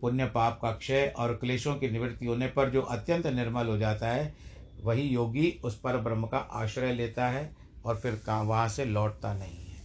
पुण्य, 0.00 0.26
पाप 0.26 0.58
का 0.62 0.72
क्षय 0.72 1.14
और 1.18 1.34
क्लेशों 1.34 1.74
की 1.74 1.90
निवृत्ति 1.90 2.26
होने 2.26 2.46
पर 2.46 2.70
जो 2.70 2.82
अत्यंत 2.82 3.26
निर्मल 3.26 3.66
हो 3.66 3.78
जाता 3.78 4.08
है, 4.08 4.34
वही 4.82 5.02
योगी 5.02 5.60
उस 5.64 5.78
पर 5.80 5.96
ब्रह्म 5.96 6.26
का 6.26 6.38
आश्रय 6.38 6.92
लेता 6.92 7.28
है 7.28 7.56
और 7.84 7.96
फिर 7.96 8.20
वहाँ 8.28 8.68
से 8.68 8.84
लौटता 8.84 9.34
नहीं 9.34 9.64
है। 9.66 9.82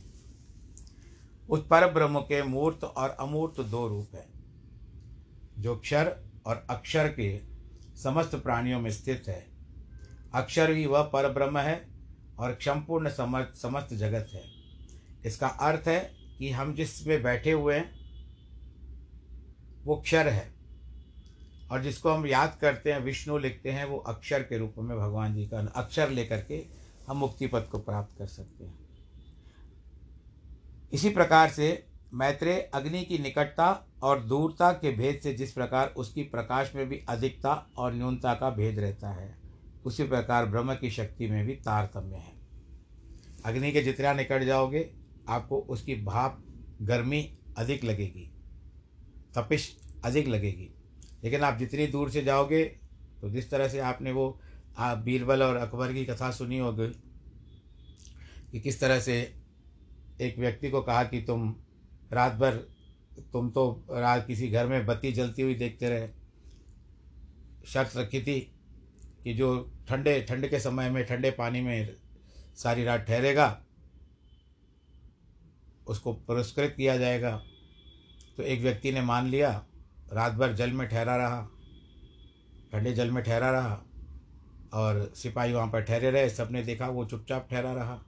उस 1.50 1.60
पर 1.68 1.94
ब्रह्म 1.94 2.20
के 2.20 2.44
मूर्त 2.44 2.84
और 2.84 3.10
अमूर्त 3.10 3.62
दो 3.62 3.88
रूप 3.88 4.16
हैं। 4.16 4.39
जो 5.60 5.76
क्षर 5.76 6.16
और 6.46 6.66
अक्षर 6.70 7.08
के 7.10 7.40
समस्त 7.98 8.36
प्राणियों 8.36 8.80
में 8.82 8.92
स्थित 8.92 9.24
है। 9.28 9.46
अक्षर 10.34 10.72
ही 10.72 10.86
वह 10.86 11.02
पर 11.04 11.32
ब्रह्म 11.34 11.58
है 11.58 11.88
और 12.40 12.54
क्षमपूर्ण 12.54 13.10
समस्त 13.10 13.94
जगत 13.94 14.30
है। 14.34 14.44
इसका 15.26 15.48
अर्थ 15.48 15.88
है 15.88 16.00
कि 16.38 16.52
हम 16.52 16.74
जिसमें 16.74 17.22
बैठे 17.24 17.52
हुए 17.52 17.76
हैं, 17.76 18.00
वो 19.84 19.96
क्षर 19.96 20.28
है 20.28 20.52
और 21.72 21.82
जिसको 21.84 22.12
हम 22.12 22.26
याद 22.28 22.58
करते 22.62 22.92
हैं, 22.92 23.00
विष्णु 23.00 23.38
लिखते 23.38 23.72
हैं, 23.72 23.86
वो 23.86 23.98
अक्षर 23.98 24.44
के 24.44 24.58
रूप 24.58 24.76
में 24.78 24.98
भगवान 24.98 25.36
जी 25.36 25.46
का 25.46 25.60
अक्षर 25.76 26.10
लेकर 26.10 26.42
के 26.42 26.66
हम 27.08 27.18
मुक्ति 27.18 27.48
पद 27.48 27.68
को 27.72 27.80
प्राप्त 27.80 28.18
कर 28.18 28.28
सकते 28.28 28.66
हैं। 28.66 28.78
इसी 30.94 31.10
प्रकार 31.10 31.50
से 31.50 31.89
मैत्रेय, 32.12 32.60
अग्नि 32.74 33.04
की 33.04 33.18
निकटता 33.18 33.72
और 34.04 34.20
दूरता 34.20 34.72
के 34.74 34.92
भेद 34.92 35.20
से 35.24 35.34
जिस 35.34 35.52
प्रकार 35.52 35.94
उसकी 35.98 36.24
प्रकाश 36.24 36.72
में 36.76 36.88
भी 36.90 37.00
अधिकता 37.10 37.54
और 37.78 37.94
न्यूनता 37.94 38.34
का 38.34 38.50
भेद 38.50 38.80
रहता 38.80 39.10
है, 39.12 39.36
उसी 39.86 40.04
प्रकार 40.04 40.46
ब्रह्म 40.46 40.76
की 40.76 40.90
शक्ति 40.92 41.28
में 41.28 41.46
भी 41.46 41.56
तारतम्य 41.56 42.16
है। 42.16 42.34
अग्नि 43.46 43.72
के 43.72 43.82
जितना 43.82 44.14
निकट 44.14 44.44
जाओगे, 44.44 44.90
आपको 45.30 45.60
उसकी 45.60 45.96
भाप, 45.96 46.44
गर्मी 46.82 47.22
अधिक 47.58 47.84
लगेगी, 47.84 48.30
तपिश 49.36 49.76
अधिक 50.06 50.28
लगेगी। 50.28 50.70
लेकिन 51.24 51.42
आप 51.42 51.58
जितनी 51.58 51.88
दूर 51.88 52.10
से 52.10 52.22
जाओगे 52.22 52.64
तो 53.22 53.30
जिस 53.30 53.50
तरह 53.52 53.68
से 53.68 53.80
आपने 53.80 54.12
वो 54.12 54.40
आप 54.78 54.98
बीरबल 54.98 55.44
और 55.44 55.56
अकबर 55.56 55.94
की 55.94 56.06
कथा 56.06 56.32
सुनी 56.32 56.58
होगी, 56.60 56.88
कि 58.52 58.60
किस 58.60 58.80
तरह 58.80 59.00
से 59.00 59.16
एक 60.22 60.38
व्यक्ति 60.40 60.70
को 60.70 60.82
कहा 60.82 61.04
कि 61.04 61.22
तुम 61.22 61.54
रात 62.12 62.34
भर 62.34 62.56
तुम 63.34 63.50
तो 63.50 63.86
रात 63.92 64.26
किसी 64.28 64.48
घर 64.48 64.68
में 64.68 64.86
बत्ती 64.86 65.12
जलती 65.12 65.42
हुई 65.42 65.56
देखते 65.56 65.90
रहे। 65.90 66.08
शर्त 67.68 67.98
रखी 67.98 68.22
थी 68.22 68.40
कि 69.24 69.34
जो 69.34 69.50
ठंडे, 69.90 70.22
ठंड 70.22 70.48
के 70.48 70.60
समय 70.60 70.90
में, 70.90 71.04
ठंडे 71.06 71.32
पानी 71.32 71.62
में 71.62 71.96
सारी 72.58 72.84
रात 72.84 73.02
ठहरेगा, 73.02 73.62
उसको 75.88 76.14
पुरस्कृत 76.14 76.74
किया 76.78 76.98
जाएगा। 76.98 77.32
तो 78.38 78.44
एक 78.44 78.62
व्यक्ति 78.62 78.92
ने 78.92 79.02
मान 79.02 79.28
लिया 79.28 79.52
रात 80.14 80.34
भर 80.34 80.54
जल 80.54 80.72
में 80.72 80.88
ठहरा 80.90 81.16
रहा, 81.18 81.42
ठंडे 82.72 82.94
जल 82.94 83.12
में 83.12 83.24
ठहरा 83.24 83.50
रहा 83.52 83.84
और 84.74 85.12
सिपाही 85.16 85.54
वहाँ 85.54 85.68
पर 85.68 85.82
ठहरे 85.82 86.12
रहे। 86.12 86.30
सबने 86.30 86.64
देखा, 86.64 86.88
वो 86.88 87.06
चुपचाप 87.06 87.48
ठहरा 87.52 87.74
रहा। 87.74 88.02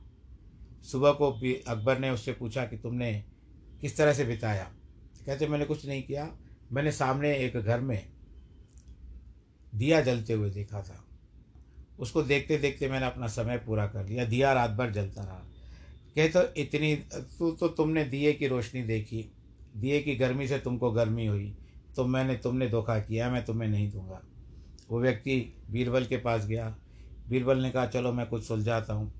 सुबह 0.84 1.12
को 1.12 1.32
भी 1.32 1.54
अकबर 1.68 2.00
ने 2.00 2.10
उससे 2.10 2.34
पूछा 2.34 2.66
कि 2.66 2.78
तुमने 2.78 3.12
किस 3.82 3.98
तरह 3.98 4.14
से 4.14 4.26
बिताया। 4.26 4.72
कहते, 5.26 5.48
मैंने 5.48 5.66
कुछ 5.66 5.86
नहीं 5.86 6.04
किया। 6.04 6.38
मैंने 6.72 6.92
सामने 6.92 7.38
एक 7.38 7.58
घर 7.58 7.80
में 7.80 8.10
दिया 9.76 10.02
जलते 10.02 10.34
हुए 10.34 10.50
देखा 10.50 10.82
था। 10.82 11.06
उसको 12.00 12.24
देखते 12.24 12.58
देखते 12.58 12.90
मैंने 12.90 13.06
अपना 13.06 13.28
समय 13.28 13.58
पूरा 13.58 13.88
कर 13.88 14.06
लिया। 14.06 14.26
दिया 14.26 14.54
रात 14.54 14.72
भर 14.72 14.92
जलता 14.92 15.24
रहा। 15.24 15.48
कहे 16.16 16.30
तो 16.30 16.54
इतनी, 16.58 16.96
तू 17.14 17.52
तो 17.52 17.68
तुमने 17.68 18.04
दिए 18.04 18.34
की 18.34 18.48
रोशनी 18.48 18.82
देखी। 18.82 19.34
दिए 19.78 20.02
की 20.02 20.16
गर्मी 20.16 20.48
से 20.48 20.60
तुमको 20.60 20.92
गर्मी 20.92 21.26
हुई। 21.26 21.58
तो 21.96 22.06
मैंने 22.06 22.36
तुमने 22.36 22.70
धोखा 22.70 23.00
किया, 23.00 23.30
मैं 23.30 23.46
तुम्हें 23.46 23.70
नहीं 23.70 23.92
दूँगा। 23.92 24.22
वो 24.90 25.02
व्यक्ति 25.02 25.64
बीरबल 25.72 26.06
के 26.06 26.18
पास 26.18 26.46
गया। 26.46 26.78
बीरबल 27.30 27.58
ने 27.58 27.72
कहा, 27.72 27.86
चलो, 27.86 28.14
मैं 28.14 28.26
कुछ 28.26 28.44
सुलझाता 28.44 28.94
हूँ। 28.94 29.14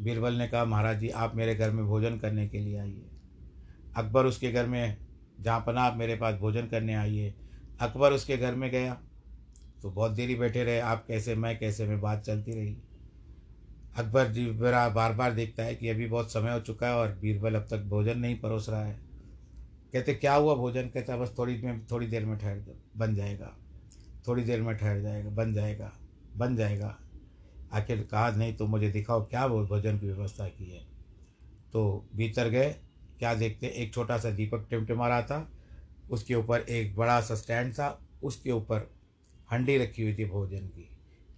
बीरबल 0.00 0.34
ने 0.34 0.48
कहा, 0.48 0.64
महाराज 0.64 1.00
जी, 1.00 1.08
आप 1.08 1.36
मेरे 1.36 1.54
घर 1.54 1.70
में 1.70 1.86
भोजन 1.86 2.18
करने 2.18 2.48
के 2.48 2.58
लिए 2.58 2.78
आइए। 2.78 3.06
अकबर 3.96 4.26
उसके 4.26 4.52
घर 4.52 4.66
में, 4.66 4.96
जहाँ 5.40 5.64
पना 5.66 5.82
आप 5.82 5.96
मेरे 5.96 6.16
पास 6.16 6.34
भोजन 6.34 6.66
करने 6.66 6.94
आइए। 6.94 7.34
अकबर 7.80 8.12
उसके 8.12 8.36
घर 8.36 8.54
में 8.54 8.70
गया। 8.70 9.00
तो 9.82 9.90
बहुत 9.90 10.12
देरी 10.12 10.34
बैठे 10.34 10.64
रहे। 10.64 10.80
आप 10.80 11.04
कैसे, 11.08 11.34
मैं 11.34 11.58
कैसे 11.58 11.86
मैं 11.86 12.00
बात 12.00 12.22
चलती 12.22 12.52
रही। 12.52 12.76
अकबर 13.96 14.28
जी 14.28 14.50
मेरा 14.50 14.88
बार 14.88 15.12
बार 15.12 15.32
देखता 15.32 15.62
है 15.62 15.74
कि 15.74 15.88
अभी 15.88 16.06
बहुत 16.06 16.32
समय 16.32 16.52
हो 16.52 16.60
चुका 16.60 16.88
है 16.88 16.94
और 16.94 17.12
बीरबल 17.14 17.54
अब 17.54 17.66
तक 17.70 17.78
भोजन 17.78 18.18
नहीं 18.18 18.40
परोस 18.40 18.68
रहा 18.68 18.84
है। 18.84 19.00
कहते, 19.92 20.14
क्या 20.14 20.34
हुआ 20.34 20.54
भोजन? 20.54 20.82
कहता, 20.82 21.16
बस 21.16 21.34
थोड़ी 21.38 21.62
में, 21.62 21.86
थोड़ी 21.86 22.06
देर 22.06 22.26
में 22.26 22.38
ठहर 22.38 22.64
बन 22.96 23.14
जाएगा। 23.14 23.56
थोड़ी 24.28 24.44
देर 24.44 24.62
में 24.62 24.76
ठहर 24.76 25.00
जाएगा, 25.00 25.30
बन 25.30 25.54
जाएगा 25.54 25.92
बन 26.36 26.56
जाएगा। 26.56 26.98
आखिर 27.72 28.08
कहा, 28.10 28.30
नहीं 28.30 28.54
तो 28.54 28.66
मुझे 28.66 28.90
दिखाओ, 28.90 29.24
क्या 29.24 29.48
भोजन 29.48 29.98
की 29.98 30.06
व्यवस्था 30.06 30.48
की 30.48 30.70
है? 30.70 30.84
तो 31.72 32.08
भीतर 32.16 32.48
गए। 32.48 32.76
क्या 33.18 33.34
देखते 33.34 33.66
एक 33.66 33.92
छोटा 33.94 34.18
सा 34.18 34.30
दीपक 34.30 34.66
टिमटिमा 34.70 35.08
रहा 35.08 35.22
था। 35.22 35.50
उसके 36.10 36.34
ऊपर 36.34 36.60
एक 36.60 36.94
बड़ा 36.96 37.20
सा 37.20 37.34
स्टैंड 37.34 37.72
था। 37.72 37.88
उसके 38.22 38.50
ऊपर 38.50 38.90
हंडी 39.52 39.76
रखी 39.78 40.02
हुई 40.02 40.14
थी 40.14 40.24
भोजन 40.24 40.66
की। 40.66 40.82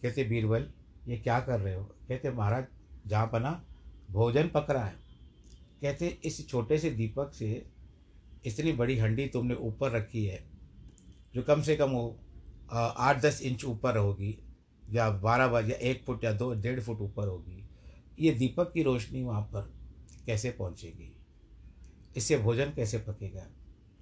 कहते, 0.02 0.24
बीरबल, 0.24 0.66
ये 1.08 1.16
क्या 1.18 1.38
कर 1.40 1.60
रहे 1.60 1.74
हो? 1.74 1.82
कहते, 2.08 2.30
महाराज, 2.30 2.64
जहाँ 3.06 3.26
पना 3.26 3.50
भोजन 4.10 4.48
पक 4.48 4.70
रहा 4.70 4.84
है। 4.84 4.94
कहते, 5.82 6.06
इस 6.24 6.48
छोटे 6.48 6.78
से 6.78 6.90
दीपक 6.90 7.32
से 7.34 7.66
इतनी 8.46 8.72
बड़ी 8.72 8.98
हंडी 8.98 9.26
तुमने 9.26 9.54
ऊपर 9.54 9.90
रखी 9.90 10.24
है, 10.24 10.42
जो 11.34 11.42
कम 11.42 11.62
से 11.62 11.76
कम 11.76 11.90
वो 11.90 12.18
आठ 12.72 13.20
दस 13.22 13.40
इंच 13.42 13.64
ऊपर 13.64 13.96
होगी, 13.96 14.36
या 14.92 15.10
बारह 15.10 15.48
बार 15.48 15.64
या 15.64 15.76
एक 15.76 16.02
फुट 16.04 16.24
या 16.24 16.32
दो, 16.32 16.52
डेढ़ 16.54 16.80
फुट 16.80 17.00
ऊपर 17.00 17.28
होगी। 17.28 17.64
ये 18.20 18.32
दीपक 18.32 18.72
की 18.72 18.82
रोशनी 18.82 19.22
वहाँ 19.22 19.42
पर 19.42 19.72
कैसे 20.26 20.50
पहुँचेगी? 20.50 21.14
इससे 22.14 22.36
भोजन 22.38 22.72
कैसे 22.76 22.98
पकेगा? 22.98 23.46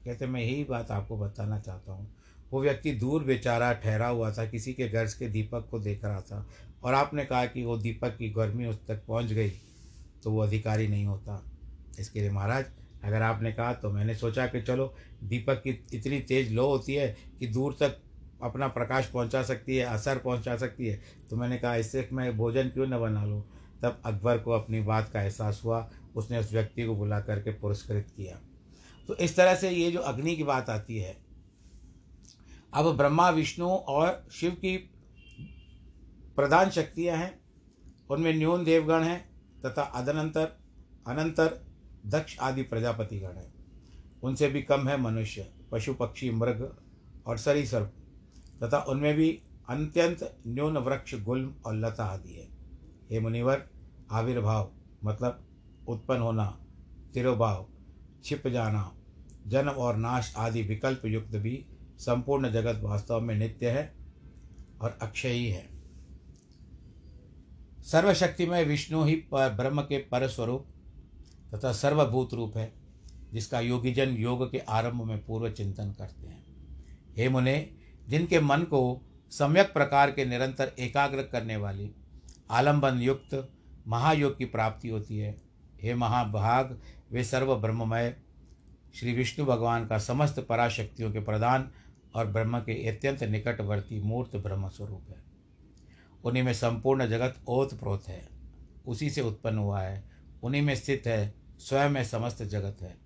कहते, 0.05 0.27
मैं 0.27 0.41
यही 0.41 0.65
बात 0.65 0.91
आपको 0.91 1.19
बताना 1.19 1.59
चाहता 1.59 1.93
हूँ। 1.93 2.11
वो 2.53 2.61
व्यक्ति 2.63 2.93
दूर 2.93 3.25
बेचारा 3.25 3.73
ठहरा 3.75 4.07
हुआ 4.09 4.31
था, 4.33 4.45
किसी 4.47 4.73
के 4.73 4.89
घर 4.89 5.07
के 5.19 5.29
दीपक 5.29 5.69
को 5.71 5.79
देख 5.79 6.05
रहा 6.05 6.21
था 6.21 6.47
और 6.83 6.95
आपने 6.95 7.25
कहा 7.25 7.45
कि 7.47 7.65
वो 7.65 7.77
दीपक 7.79 8.17
की 8.19 8.29
गर्मी 8.31 8.67
उस 8.67 8.77
तक 8.89 9.05
पहुँच 9.09 9.33
गई 9.33 9.51
तो 10.23 10.31
वो 10.31 10.41
अधिकारी 10.41 10.89
नहीं 10.89 11.05
होता। 11.07 11.43
इसके 11.99 12.21
लिए 12.21 12.31
महाराज, 12.31 12.65
अगर 13.05 13.23
आपने 13.23 13.53
कहा 13.53 13.73
तो 13.75 13.91
मैंने 13.91 14.15
सोचा 14.15 14.47
कि 14.47 14.61
चलो, 14.63 14.95
दीपक 15.25 15.63
की 15.65 15.71
इतनी 15.95 16.21
तेज़ 16.21 16.53
लो 16.53 16.67
होती 16.67 16.95
है 16.95 17.17
कि 17.39 17.47
दूर 17.47 17.77
तक 17.81 17.99
अपना 18.41 18.69
प्रकाश 18.69 19.07
पहुँचा 19.07 19.43
सकती 19.43 19.77
है, 19.77 19.85
असर 19.87 20.19
पहुँचा 20.19 20.57
सकती 20.57 20.87
है 20.87 21.01
तो 21.31 21.37
मैंने 21.37 21.59
कहा, 21.59 21.75
इससे 21.77 22.09
मैं 22.13 22.37
भोजन 22.37 22.69
क्यों 22.69 22.87
न 22.87 23.01
बना 23.01 23.25
लूँ? 23.25 23.43
तब 23.83 24.03
अकबर 24.05 24.39
को 24.39 24.53
अपनी 24.53 24.81
बात 24.81 25.09
का 25.09 25.23
एहसास 25.23 25.63
हुआ। 25.65 25.91
उसने 26.17 26.39
उस 26.39 26.53
व्यक्ति 26.53 26.85
को 26.85 26.95
बुला 26.95 27.21
करके 27.21 27.51
पुरस्कृत 27.51 28.07
किया। 28.17 28.41
तो 29.09 29.15
इस 29.15 29.37
तरह 29.37 29.55
से 29.55 29.71
ये 29.71 29.91
जो 29.91 29.99
अग्नि 29.99 30.37
की 30.37 30.43
बात 30.43 30.71
आती 30.71 30.99
है, 30.99 31.17
अब 32.75 32.97
ब्रह्मा, 32.97 33.31
विष्णु 33.31 33.69
और 33.69 34.29
शिव 34.33 34.51
की 34.51 34.77
प्रधान 36.37 36.71
शक्तियाँ 36.71 37.17
हैं। 37.17 37.41
उनमें 38.11 38.35
न्यून 38.35 38.65
देवगण 38.65 39.03
हैं 39.03 39.31
तथा 39.67 39.83
अदनंतर, 39.83 40.59
अनंतर 41.07 41.67
दक्ष 42.07 42.39
आदि 42.39 42.63
प्रजापति 42.63 43.19
गण 43.19 43.33
हैं। 43.33 43.55
उनसे 44.23 44.49
भी 44.49 44.63
कम 44.63 44.89
है 44.89 45.01
मनुष्य, 45.01 45.53
पशु, 45.73 45.95
पक्षी, 45.95 46.31
मृग 46.31 46.77
और 47.27 47.39
सरीसर्प। 47.39 47.93
तथा 48.63 48.79
उनमें 48.79 49.15
भी 49.15 49.43
अत्यंत 49.69 50.39
न्यून 50.47 50.77
वृक्ष, 50.77 51.15
गुल्म 51.15 51.55
और 51.67 51.75
लता 51.75 52.05
आदि 52.05 52.33
है। 52.33 52.48
हे 53.11 53.21
मुनिवर, 53.21 53.67
आविर्भाव 54.11 54.73
मतलब 55.05 55.45
उत्पन्न 55.89 56.21
होना, 56.21 56.59
तिरुभाव, 57.15 57.69
छिप 58.25 58.49
जाना, 58.49 58.93
जन्म 59.47 59.71
और 59.71 59.97
नाश 59.97 60.35
आदि 60.37 60.63
विकल्प 60.63 61.03
युक्त 61.05 61.37
भी 61.37 61.67
संपूर्ण 61.99 62.51
जगत 62.51 62.81
वास्तव 62.83 63.21
में 63.21 63.35
नित्य 63.35 63.71
है 63.71 63.95
और 64.81 64.99
अक्षय 65.03 65.29
ही। 65.29 65.47
है 65.47 65.69
सर्वशक्तिमय 67.83 68.65
विष्णु 68.65 69.05
ही 69.05 69.15
पर 69.17 69.53
ब्रह्म 69.53 69.83
के 69.83 69.99
परस्वरूप 69.99 70.67
तथा 71.55 71.73
सर्वभूत 71.73 72.35
रूप 72.35 72.57
है, 72.57 72.73
जिसका 73.33 73.61
योगीजन 73.61 74.09
योग 74.09 74.51
के 74.51 74.59
आरंभ 74.59 75.03
में 75.03 75.25
पूर्व 75.25 75.51
चिंतन 75.51 75.93
करते 75.93 76.27
हैं। 76.27 76.45
हे 77.17 77.29
मुने, 77.29 77.71
जिनके 78.09 78.41
मन 78.41 78.63
को 78.63 79.07
सम्यक 79.31 79.73
प्रकार 79.73 80.11
के 80.11 80.25
निरंतर 80.25 80.73
एकाग्र 80.79 81.23
करने 81.23 81.57
वाली 81.57 81.91
आलंबन 82.51 82.99
युक्त 82.99 83.53
महायोग 83.87 84.39
की 84.39 84.45
प्राप्ति 84.45 84.89
होती 84.89 85.19
है। 85.19 85.37
हे 85.83 85.95
महाभाग, 85.95 86.81
वे 87.13 87.25
सर्व 87.25 87.57
ब्रह्ममय 87.57 88.17
श्री 88.95 89.13
विष्णु 89.13 89.47
भगवान 89.47 89.87
का 89.87 89.99
समस्त 89.99 90.47
पराशक्तियों 90.49 91.13
के 91.13 91.21
प्रदान 91.21 91.71
और 92.15 92.27
ब्रह्म 92.27 92.61
के 92.61 92.89
अत्यंत 92.89 93.23
निकटवर्ती 93.23 94.01
मूर्त 94.01 94.37
ब्रह्म 94.37 94.69
स्वरूप 94.69 95.03
है। 95.09 95.23
उन्हीं 96.25 96.43
में 96.43 96.53
संपूर्ण 96.53 97.07
जगत 97.07 97.37
ओत 97.49 97.79
प्रोत 97.79 98.09
है। 98.09 98.29
उसी 98.87 99.11
से 99.11 99.21
उत्पन्न 99.21 99.59
हुआ 99.59 99.81
है। 99.81 100.11
उन्हीं 100.43 100.63
में 100.63 100.75
स्थित 100.75 101.03
है। 101.07 101.35
स्वयं 101.59 101.91
में 101.91 102.05
समस्त 102.05 102.43
जगत 102.43 102.83
है। 102.83 102.99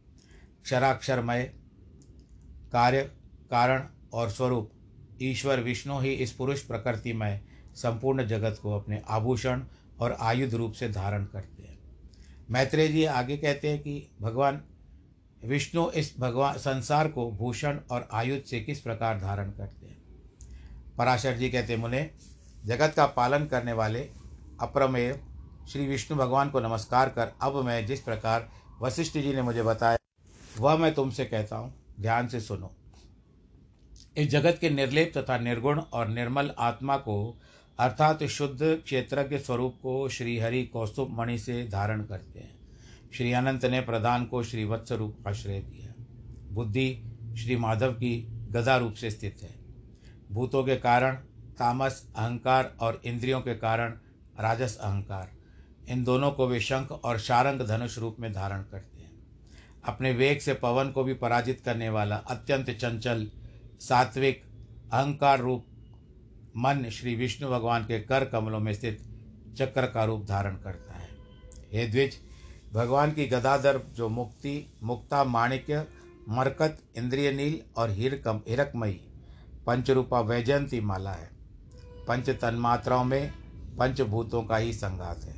क्षराक्षरमय 0.62 1.42
कार्य, 2.72 3.02
कारण 3.50 3.88
और 4.12 4.30
स्वरूप 4.30 4.72
ईश्वर 5.22 5.60
विष्णु 5.60 5.98
ही 5.98 6.10
इस 6.10 6.32
पुरुष 6.32 6.62
प्रकृतिमय 6.62 7.40
संपूर्ण 7.74 8.26
जगत 8.26 8.60
को 8.62 8.72
अपने 8.72 9.02
आभूषण 9.08 9.62
और 10.00 10.12
आयुध 10.12 10.54
रूप 10.54 10.72
से 10.72 10.88
धारण 10.88 11.24
करते 11.24 11.62
हैं। 11.62 11.78
मैत्रेय 12.50 12.88
जी 12.88 13.04
आगे 13.04 13.36
कहते 13.36 13.68
हैं 13.68 13.82
कि, 13.82 14.10
भगवान, 14.20 14.62
विष्णु 15.44 15.90
इस 15.90 16.14
भगवान, 16.18 16.58
संसार 16.58 17.08
को 17.08 17.30
भूषण 17.30 17.80
और 17.90 18.08
आयुध 18.12 18.42
से 18.42 18.60
किस 18.60 18.80
प्रकार 18.80 19.20
धारण 19.20 19.50
करते 19.50 19.86
हैं? 19.86 20.02
पराशर 20.98 21.36
जी 21.36 21.50
कहते 21.50 21.76
मुने, 21.76 22.10
जगत 22.64 22.92
का 22.96 23.06
पालन 23.06 23.44
करने 23.44 23.72
वाले 23.72 24.00
अप्रमेय 24.60 25.24
श्री 25.68 25.86
विष्णु 25.86 26.18
भगवान 26.18 26.50
को 26.50 26.60
नमस्कार 26.60 27.08
कर, 27.08 27.32
अब 27.42 27.56
मैं 27.56 27.86
जिस 27.86 28.00
प्रकार 28.00 28.50
वशिष्ठ 28.82 29.18
जी 29.18 29.34
ने 29.34 29.42
मुझे 29.42 29.62
बताया, 29.62 29.98
वह 30.58 30.76
मैं 30.76 30.94
तुमसे 30.94 31.24
कहता 31.24 31.56
हूँ। 31.56 31.74
ध्यान 32.00 32.28
से 32.28 32.40
सुनो। 32.40 32.74
इस 34.16 34.28
जगत 34.28 34.58
के 34.60 34.70
निर्लेप 34.70 35.12
तथा 35.16 35.38
निर्गुण 35.38 35.80
और 35.80 36.08
निर्मल 36.08 36.54
आत्मा 36.58 36.96
को 36.96 37.40
अर्थात 37.82 38.24
शुद्ध 38.24 38.82
क्षेत्रज्ञ 38.84 39.38
स्वरूप 39.38 39.78
को 39.82 40.08
श्री 40.08 40.38
हरि 40.38 40.64
कौस्तुभ 40.64 41.10
मणि 41.10 41.38
से 41.38 41.68
धारण 41.68 42.04
करते 42.04 42.40
हैं। 42.40 42.58
श्री 43.14 43.32
अनंत 43.32 43.64
ने 43.64 43.80
प्रधान 43.80 44.24
को 44.24 44.42
श्री 44.42 44.64
वत्स 44.64 44.92
रूप 44.92 45.28
आश्रय 45.28 45.60
दिया। 45.60 45.94
बुद्धि 46.50 47.02
श्री 47.38 47.56
माधव 47.56 47.92
की 47.92 48.28
गदा 48.50 48.76
रूप 48.76 48.94
से 48.94 49.10
स्थित 49.10 49.36
है। 49.42 49.54
भूतों 50.32 50.64
के 50.64 50.76
कारण, 50.76 51.14
तामस, 51.58 52.10
अहंकार 52.16 52.76
और 52.80 53.02
इंद्रियों 53.04 53.40
के 53.40 53.54
कारण 53.54 53.90
राजस 54.40 54.78
अहंकार। 54.82 55.32
इन 55.88 56.04
दोनों 56.04 56.30
को 56.30 56.48
वे 56.48 56.60
शंख 56.60 56.92
और 56.92 57.18
शारंग 57.18 57.60
धनुष 57.60 57.98
रूप 57.98 58.16
में 58.20 58.32
धारण 58.32 58.62
करते 58.62 59.00
हैं। 59.00 59.12
अपने 59.84 60.12
वेग 60.12 60.38
से 60.38 60.54
पवन 60.54 60.90
को 60.90 61.04
भी 61.04 61.14
पराजित 61.14 61.60
करने 61.60 61.88
वाला 61.88 62.16
अत्यंत 62.16 62.70
चंचल, 62.70 63.30
सात्विक, 63.80 64.42
अहंकार 64.92 65.40
रूप 65.40 65.66
मन 66.56 66.90
श्री 66.90 67.14
विष्णु 67.14 67.50
भगवान 67.50 67.84
के 67.84 68.00
कर 68.00 68.24
कमलों 68.24 68.60
में 68.60 68.74
स्थित 68.74 69.02
चक्र 69.56 69.86
का 69.86 70.04
रूप 70.04 70.26
धारण 70.26 70.56
करता 70.56 70.94
है। 70.94 71.08
हे 71.72 71.86
द्विज, 71.86 72.18
भगवान 72.72 73.12
की 73.12 73.26
गदाधर 73.26 73.80
जो 73.94 74.08
मुक्ति, 74.08 74.72
मुक्ता, 74.82 75.24
माणिक्य, 75.24 75.86
मरकत, 76.28 76.78
इंद्रिय 76.96 77.32
नील 77.32 77.60
और 77.76 77.90
हिरकम 77.90 78.40
हिरकमयी, 78.48 79.00
पंचरूपा, 79.66 80.20
वैजयंती 80.20 80.80
माला 80.80 81.12
है। 81.12 81.30
पंच 82.08 82.30
तन्मात्राओं 82.30 83.04
में 83.04 83.32
पंचभूतों 83.78 84.42
का 84.42 84.56
ही 84.56 84.72
संघात 84.72 85.24
है। 85.24 85.34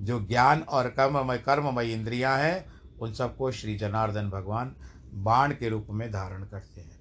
जो 0.00 0.20
ज्ञान 0.20 0.60
और 0.60 0.88
कर्ममय 0.88 1.38
कर्ममय 1.38 1.92
इंद्रियाँ 1.92 2.38
हैं, 2.38 2.66
उन 3.00 3.12
सबको 3.12 3.50
श्री 3.50 3.76
जनार्दन 3.76 4.30
भगवान 4.30 4.76
बाण 5.14 5.52
के 5.52 5.68
रूप 5.68 5.86
में 5.90 6.12
धारण 6.12 6.44
करते 6.44 6.80
हैं। 6.80 6.93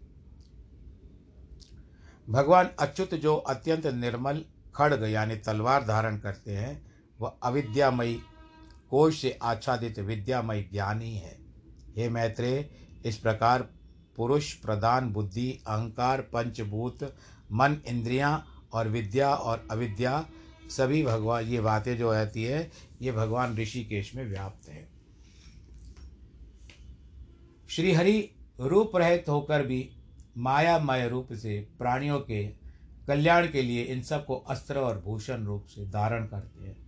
भगवान 2.30 2.70
अच्युत 2.80 3.14
जो 3.14 3.36
अत्यंत 3.36 3.86
निर्मल 3.86 4.46
खड़ग 4.76 5.04
यानी 5.10 5.36
तलवार 5.36 5.86
धारण 5.86 6.18
करते 6.18 6.52
हैं 6.52 6.86
वह 7.20 7.34
अविद्यामयी 7.44 8.22
कोश 8.90 9.22
से 9.22 9.40
आच्छादित 9.42 10.00
विद्यामय 10.00 10.62
ज्ञानी 10.62 11.14
है। 11.16 11.38
हे 11.98 12.10
मैत्रेय 12.10 12.70
इस 13.06 13.18
प्रकार 13.18 13.62
पुरुष, 14.16 14.54
प्रधान 14.54 15.12
बुद्धि, 15.14 15.64
अहंकार, 15.68 16.22
पंचभूत, 16.22 17.04
मन 17.52 17.78
इंद्रियाँ 17.88 18.46
और 18.74 18.88
विद्या 18.88 19.34
और 19.34 19.68
अविद्या, 19.72 20.26
सभी 20.70 21.04
भगवान 21.04 21.46
ये 21.46 21.62
बातें 21.62 21.98
जो 21.98 22.14
रहती 22.14 22.44
है, 22.44 22.72
ये 23.02 23.12
भगवान 23.12 23.58
ऋषिकेश 23.58 24.16
में 24.16 24.26
व्याप्त 24.26 24.70
है। 24.70 24.88
श्रीहरि 27.70 28.30
रूप 28.60 28.96
रहित 28.96 29.30
होकर 29.30 29.64
भी 29.64 29.90
मायामय 30.38 31.10
रूप 31.10 31.34
से, 31.34 31.67
प्राणियों 31.80 32.19
के 32.19 32.48
कल्याण 33.08 33.48
के 33.48 33.62
लिए 33.62 33.84
इन 33.84 34.02
सबको 34.02 34.36
अस्त्र 34.36 34.80
और 34.80 35.02
भूषण 35.02 35.43
रूप 35.43 35.65
से 35.65 35.86
धारण 35.86 36.26
करते 36.26 36.65
हैं। 36.65 36.88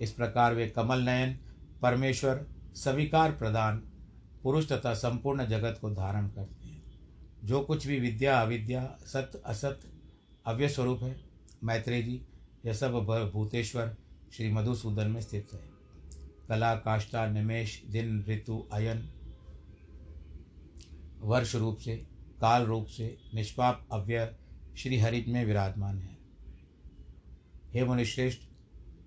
इस 0.00 0.12
प्रकार 0.12 0.54
वे 0.54 0.68
कमल 0.68 0.98
नयन, 0.98 1.38
परमेश्वर, 1.82 2.46
स्वीकार 2.74 3.32
प्रदान, 3.32 3.78
पुरुष 4.42 4.72
तथा 4.72 4.94
संपूर्ण 4.94 5.46
जगत 5.46 5.78
को 5.80 5.90
धारण 5.90 6.28
करते 6.28 6.66
हैं। 6.66 6.82
जो 7.44 7.60
कुछ 7.60 7.86
भी 7.86 8.00
विद्या, 8.00 8.40
अविद्या 8.40 8.98
सत्य 9.02 9.42
असत, 9.46 9.80
अव्य 10.46 10.68
स्वरूप 10.68 11.02
है, 11.02 11.20
मैत्रेय 11.64 12.02
जी, 12.02 12.22
यह 12.66 12.72
सब 12.72 12.92
भूतेश्वर, 13.32 13.96
श्री 14.32 14.52
मधुसूदन 14.52 15.10
में 15.10 15.20
स्थित 15.20 15.48
है। 15.52 15.60
कला, 16.48 16.74
काष्ठा, 16.74 17.26
निमेश, 17.26 17.82
दिन, 17.90 18.24
ऋतु, 18.28 18.68
अयन, 18.72 19.12
वर्ष 21.20 21.54
रूप 21.54 21.78
से 21.78 22.15
काल 22.40 22.62
रूप 22.62 22.86
से 22.86 23.18
निष्पाप 23.34 23.88
अव्यय 23.92 24.36
श्री 24.76 24.98
हरि 24.98 25.24
में 25.28 25.44
विराजमान 25.44 25.98
है। 25.98 26.18
हे 27.72 27.84
मुनिश्रेष्ठ, 27.84 28.40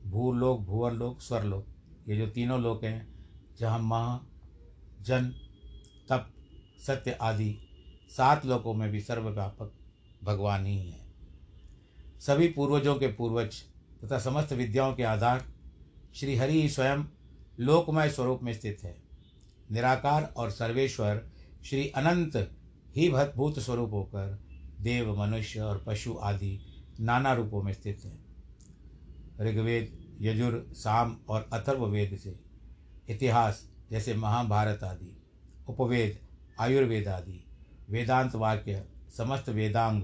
भूलोक 0.05 0.61
भूअरलोक 0.61 1.21
स्वरलोक, 1.21 1.67
ये 2.09 2.17
जो 2.17 2.27
तीनों 2.27 2.61
लोक 2.61 2.83
हैं, 2.83 3.07
जहाँ 3.59 3.79
महा, 3.79 4.25
जन, 5.01 5.29
तप, 6.09 6.33
सत्य 6.87 7.11
आदि 7.11 7.57
सात 8.17 8.45
लोकों 8.45 8.73
में 8.73 8.91
भी 8.91 9.01
सर्वव्यापक 9.01 9.73
भगवान 10.23 10.65
ही 10.65 10.89
है। 10.89 10.99
सभी 12.19 12.47
पूर्वजों 12.47 12.95
के 12.95 13.07
पूर्वज 13.07 13.63
तथा 14.03 14.19
समस्त 14.19 14.53
विद्याओं 14.53 14.93
के 14.93 15.03
आधार 15.03 15.45
श्री 16.15 16.35
हरि 16.35 16.69
स्वयं 16.69 17.03
लोकमय 17.59 18.09
स्वरूप 18.09 18.39
में 18.43 18.53
स्थित 18.53 18.77
है। 18.83 19.03
निराकार 19.71 20.33
और 20.37 20.51
सर्वेश्वर 20.51 21.31
श्री 21.65 21.89
अनंत 21.89 22.59
ही 22.95 23.10
भूत 23.10 23.60
स्वरूप 23.60 23.93
होकर 23.93 24.39
देव, 24.82 25.19
मनुष्य 25.19 25.60
और 25.60 25.84
पशु 25.88 26.13
आदि 26.13 26.60
नाना 26.99 27.34
रूपों 27.34 27.63
में 27.63 27.73
स्थित 27.73 28.02
है। 28.06 28.30
ऋग्वेद, 29.41 30.17
यजुर, 30.21 30.67
साम 30.71 31.17
और 31.30 31.49
अथर्व 31.54 31.86
वेद 31.86 32.17
से 32.17 32.39
इतिहास 33.10 33.69
जैसे 33.91 34.13
महाभारत 34.13 34.84
आदि, 34.84 35.21
उपवेद, 35.67 36.19
आयुर्वेद 36.60 37.08
आदि, 37.08 37.45
वेदांत 37.89 38.36
वाक्य, 38.36 38.86
समस्त 39.17 39.49
वेदांग, 39.49 40.04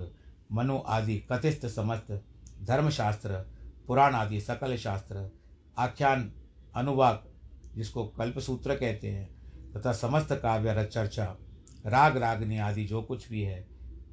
मनु 0.51 0.79
आदि 0.87 1.17
कथिस्थ 1.31 1.65
समस्त 1.65 2.23
धर्मशास्त्र, 2.63 3.45
पुराण 3.87 4.13
आदि 4.13 4.41
सकल 4.41 4.77
शास्त्र, 4.77 5.31
आख्यान, 5.77 6.31
अनुवाक, 6.75 7.31
जिसको 7.75 8.05
कल्पसूत्र 8.07 8.75
कहते 8.75 9.09
हैं, 9.09 9.35
तथा 9.73 9.93
समस्त 9.93 10.33
काव्य 10.33 10.85
चर्चा 10.85 11.37
राग 11.85 12.17
रागनी 12.17 12.57
आदि 12.57 12.83
जो 12.83 13.01
कुछ 13.01 13.29
भी 13.29 13.41
है, 13.41 13.65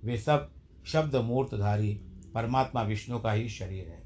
वे 0.05 0.17
सब 0.19 0.51
शब्द 0.87 1.17
मूर्तधारी 1.17 1.93
परमात्मा 2.35 2.83
विष्णु 2.83 3.19
का 3.19 3.33
ही 3.33 3.49
शरीर 3.49 3.89
है। 3.89 4.01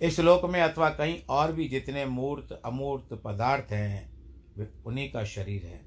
इस 0.00 0.20
लोक 0.20 0.44
में 0.44 0.60
अथवा 0.62 0.88
कहीं 0.90 1.18
और 1.30 1.52
भी 1.52 1.68
जितने 1.68 2.04
मूर्त, 2.06 2.52
अमूर्त 2.64 3.20
पदार्थ 3.24 3.72
हैं, 3.72 4.10
वे 4.58 4.68
उन्हीं 4.86 5.10
का 5.12 5.24
शरीर 5.24 5.64
है। 5.64 5.80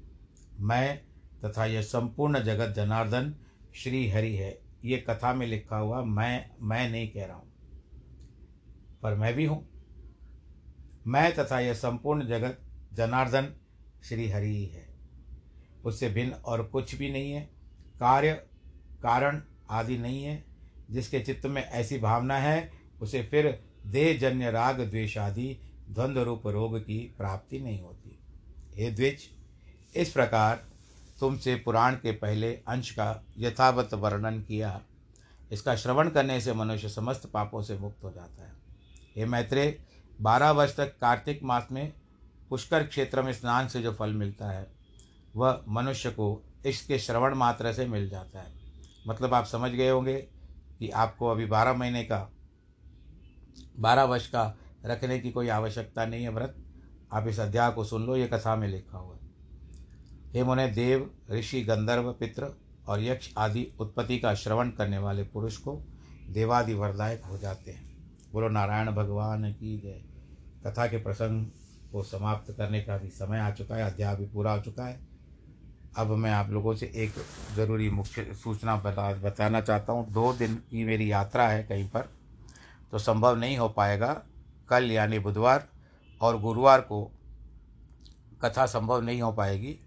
मैं 0.60 1.00
तथा 1.44 1.66
यह 1.66 1.82
संपूर्ण 1.82 2.40
जगत 2.40 2.74
जनार्दन 2.74 3.34
श्री 3.74 4.08
हरि 4.10 4.34
है। 4.36 4.58
ये 4.84 4.96
कथा 4.98 5.32
में 5.34 5.46
लिखा 5.46 5.76
हुआ 5.76 6.02
मैं 6.02 6.50
मैं 6.62 6.88
नहीं 6.90 7.08
कह 7.12 7.26
रहा 7.26 7.36
हूँ, 7.36 7.50
पर 9.02 9.14
मैं 9.14 9.34
भी 9.34 9.44
हूँ। 9.44 9.66
मैं 11.06 11.34
तथा 11.34 11.60
यह 11.60 11.74
संपूर्ण 11.74 12.26
जगत 12.26 12.58
जनार्दन 12.92 13.52
श्री 14.04 14.28
हरि 14.28 14.64
है। 14.66 14.91
उससे 15.84 16.08
भिन्न 16.08 16.32
और 16.32 16.62
कुछ 16.62 16.94
भी 16.94 17.12
नहीं 17.12 17.32
है। 17.32 17.42
कार्य, 18.00 18.32
कारण 19.02 19.42
आदि 19.70 19.98
नहीं 19.98 20.24
है। 20.24 20.44
जिसके 20.90 21.20
चित्त 21.20 21.46
में 21.46 21.62
ऐसी 21.62 21.98
भावना 21.98 22.38
है, 22.38 22.72
उसे 23.00 23.22
फिर 23.22 23.64
देहजन्य 23.86 24.50
राग 24.50 24.80
द्वेष 24.80 25.18
आदि, 25.18 25.60
द्वंद्व 25.90 26.22
रूप 26.22 26.46
रोग 26.46 26.80
की 26.80 27.14
प्राप्ति 27.18 27.60
नहीं 27.60 27.82
होती। 27.82 28.18
हे 28.74 28.90
द्विज, 28.90 29.30
इस 29.96 30.12
प्रकार 30.12 30.68
तुमसे 31.20 31.56
पुराण 31.56 31.94
के 31.94 32.12
पहले 32.12 32.54
अंश 32.54 32.90
का 32.90 33.24
यथावत 33.38 33.94
वर्णन 33.94 34.40
किया। 34.42 34.82
इसका 35.52 35.76
श्रवण 35.76 36.10
करने 36.10 36.40
से 36.40 36.52
मनुष्य 36.52 36.88
समस्त 36.88 37.26
पापों 37.26 37.62
से 37.62 37.78
मुक्त 37.78 38.04
हो 38.04 38.10
जाता 38.10 38.42
है। 38.42 38.52
हे 39.16 39.24
मैत्रेय, 39.24 39.82
बारह 40.20 40.50
वर्ष 40.50 40.76
तक 40.76 40.98
कार्तिक 41.00 41.42
मास 41.42 41.68
में 41.72 41.92
पुष्कर 42.50 42.86
क्षेत्र 42.86 43.22
में 43.22 43.32
स्नान 43.32 43.68
से 43.68 43.82
जो 43.82 43.92
फल 43.94 44.12
मिलता 44.12 44.46
है 44.46 44.81
वह 45.36 45.64
मनुष्य 45.68 46.10
को 46.10 46.42
इसके 46.66 46.98
श्रवण 46.98 47.34
मात्र 47.34 47.72
से 47.72 47.86
मिल 47.86 48.08
जाता 48.08 48.40
है। 48.40 48.52
मतलब 49.08 49.34
आप 49.34 49.44
समझ 49.44 49.70
गए 49.70 49.90
होंगे 49.90 50.16
कि 50.78 50.90
आपको 50.90 51.28
अभी 51.28 51.46
बारह 51.46 51.72
महीने 51.72 52.04
का, 52.04 52.30
बारह 53.78 54.04
वर्ष 54.04 54.28
का 54.28 54.56
रखने 54.86 55.18
की 55.18 55.30
कोई 55.30 55.48
आवश्यकता 55.48 56.06
नहीं 56.06 56.22
है 56.22 56.28
व्रत। 56.28 56.56
आप 57.12 57.28
इस 57.28 57.40
अध्याय 57.40 57.72
को 57.72 57.84
सुन 57.84 58.02
लो, 58.02 58.16
ये 58.16 58.26
कथा 58.26 58.56
में 58.56 58.68
लिखा 58.68 58.98
हुआ 58.98 59.14
है। 59.14 59.20
हे 60.34 60.44
मुने, 60.44 60.68
देव, 60.68 61.10
ऋषि, 61.30 61.62
गंधर्व 61.62 62.12
पित्र 62.12 62.60
और 62.88 63.02
यक्ष 63.02 63.34
आदि 63.38 63.72
उत्पत्ति 63.80 64.18
का 64.18 64.34
श्रवण 64.34 64.70
करने 64.70 64.98
वाले 64.98 65.22
पुरुष 65.22 65.56
को 65.56 65.82
देवादि 66.30 66.74
वरदायक 66.74 67.24
हो 67.24 67.38
जाते 67.38 67.70
हैं। 67.70 67.92
बोलो, 68.32 68.48
नारायण 68.48 68.90
भगवान 68.90 69.52
की 69.52 69.78
जय। 69.80 70.02
कथा 70.66 70.86
के 70.86 70.96
प्रसंग 70.96 71.46
को 71.92 72.02
समाप्त 72.02 72.54
करने 72.56 72.80
का 72.80 72.98
भी 72.98 73.08
समय 73.08 73.38
आ 73.38 73.50
चुका 73.50 73.76
है, 73.76 73.82
अध्याय 73.82 74.16
भी 74.16 74.26
पूरा 74.26 74.52
हो 74.52 74.60
चुका 74.60 74.84
है। 74.84 75.11
अब 75.98 76.10
मैं 76.16 76.30
आप 76.32 76.50
लोगों 76.50 76.74
से 76.74 76.86
एक 76.96 77.14
ज़रूरी 77.56 77.88
मुख्य 77.90 78.24
सूचना 78.34 78.76
बता, 78.76 79.12
बताना 79.14 79.60
चाहता 79.60 79.92
हूँ। 79.92 80.06
दो 80.12 80.32
दिन 80.32 80.54
की 80.70 80.84
मेरी 80.84 81.10
यात्रा 81.12 81.48
है 81.48 81.62
कहीं 81.64 81.88
पर 81.88 82.08
तो 82.92 82.98
संभव 82.98 83.36
नहीं 83.36 83.56
हो 83.58 83.68
पाएगा। 83.68 84.12
कल 84.68 84.90
यानी 84.90 85.18
बुधवार 85.18 85.68
और 86.20 86.40
गुरुवार 86.40 86.80
को 86.80 87.02
कथा 88.44 88.66
संभव 88.66 89.02
नहीं 89.02 89.20
हो 89.22 89.32
पाएगी। 89.32 89.78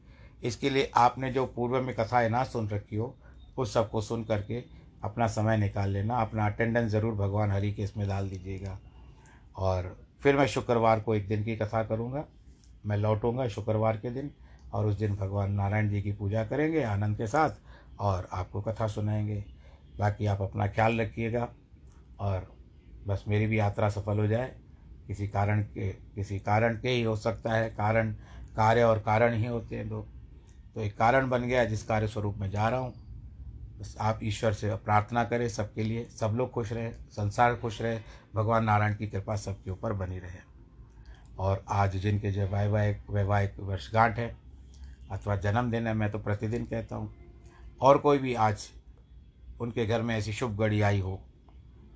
इसके 0.44 0.70
लिए 0.70 0.92
आपने 0.96 1.32
जो 1.32 1.46
पूर्व 1.46 1.82
में 1.82 1.94
कथाएँ 1.96 2.30
ना 2.30 2.44
सुन 2.44 2.70
रखी 2.70 2.96
हो, 2.96 3.16
उस 3.58 3.74
सबको 3.74 4.02
सुन 4.02 4.24
करके 4.24 4.64
अपना 5.04 5.28
समय 5.28 5.58
निकाल 5.58 5.90
लेना। 5.90 6.18
अपना 6.18 6.46
अटेंडेंस 6.48 6.92
ज़रूर 6.92 7.14
भगवान 7.16 7.52
हरि 7.52 7.72
के 7.74 7.84
इसमें 7.84 8.08
डाल 8.08 8.30
दीजिएगा। 8.30 8.78
और 9.56 9.96
फिर 10.24 10.38
मैं 10.38 10.48
शुक्रवार 10.48 11.00
को 11.00 11.16
एक 11.16 11.28
दिन 11.28 11.44
की 11.44 11.56
कथा 11.56 11.84
करूँगा। 11.84 12.26
मैं 12.86 12.98
लौटूँगा 12.98 13.48
शुक्रवार 13.48 13.98
के 13.98 14.10
दिन। 14.10 14.32
और 14.74 14.86
उस 14.86 14.96
दिन 14.96 15.16
भगवान 15.16 15.52
नारायण 15.52 15.90
जी 15.90 16.02
की 16.02 16.12
पूजा 16.12 16.46
करेंगे 16.46 16.84
आनंद 16.84 17.18
के 17.18 17.28
साथ 17.28 17.50
और 18.00 18.28
आपको 18.34 18.62
कथा 18.62 18.88
सुनाएँगे। 18.88 19.46
बाकी 20.00 20.26
आप 20.26 20.42
अपना 20.42 20.68
ख्याल 20.68 21.02
रखिएगा 21.02 21.50
और 22.20 22.56
बस 23.08 23.26
मेरी 23.28 23.48
भी 23.48 23.60
यात्रा 23.60 23.90
सफल 23.90 24.20
हो 24.20 24.28
जाए। 24.28 24.56
किसी 25.08 25.28
कारण 25.28 25.62
के, 25.62 25.90
किसी 25.90 26.40
कारण 26.40 26.78
के 26.78 26.90
ही 26.90 27.04
हो 27.04 27.16
सकता 27.16 27.54
है, 27.54 27.70
कारण, 27.70 28.12
कार्य 28.56 28.84
और 28.84 29.00
कारण 29.00 29.34
ही 29.34 29.46
होते 29.46 29.76
हैं 29.76 29.90
दो। 29.90 30.08
तो 30.76 30.82
एक 30.82 30.98
कारण 30.98 31.30
बन 31.30 31.44
गया 31.44 31.66
जिस 31.66 31.84
कार्य 31.84 32.08
स्वरूप 32.08 32.38
में 32.38 32.50
जा 32.50 32.70
रहा 32.70 32.80
हूँ। 32.80 32.94
बस 33.80 33.98
आप 34.00 34.20
ईश्वर 34.24 34.54
से 34.54 34.76
प्रार्थना 34.76 35.24
करें 35.24 35.50
सबके 35.50 35.84
लिए। 35.84 36.06
सब 36.06 36.28
लोग 36.28 36.52
खुश 36.52 36.74
रहें, 36.74 36.92
संसार 36.92 37.56
खुश 37.56 37.82
रहे, 37.82 38.00
भगवान 38.36 38.64
नारायण 38.64 38.96
की 38.96 39.08
कृपा 39.08 39.36
सबके 39.36 39.72
ऊपर 39.72 39.94
बनी 39.94 40.20
रहे। 40.20 40.56
और 41.40 41.66
आज 41.70 41.96
जिनके 41.96 42.32
जो 42.32 42.48
वैवाहिक 42.48 43.02
वैवाहिक 43.10 43.60
वर्षगांठ 43.60 44.18
है 44.20 44.45
अथवा 45.12 45.36
जन्मदिन 45.36 45.88
है 45.88 45.94
मैं 45.94 46.12
तो 46.12 46.20
प्रतिदिन 46.20 46.66
कहता 46.66 46.96
हूँ। 46.96 47.14
और 47.82 47.98
कोई 47.98 48.18
भी 48.18 48.34
आज 48.34 48.70
उनके 49.60 49.86
घर 49.86 50.02
में 50.02 50.18
ऐसी 50.18 50.34
शुभ 50.34 50.60
घड़ी 50.60 50.82
आई 50.82 51.00
हो, 51.00 51.22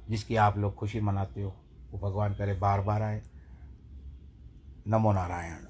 जिसकी 0.09 0.35
आप 0.35 0.57
लोग 0.57 0.75
खुशी 0.75 1.01
मनाते 1.01 1.41
हो, 1.41 1.55
वो 1.91 1.99
भगवान 1.99 2.35
करे 2.35 2.53
बार 2.53 2.81
बार 2.81 3.01
आए। 3.01 3.21
नमो 4.87 5.13
नारायण। 5.13 5.68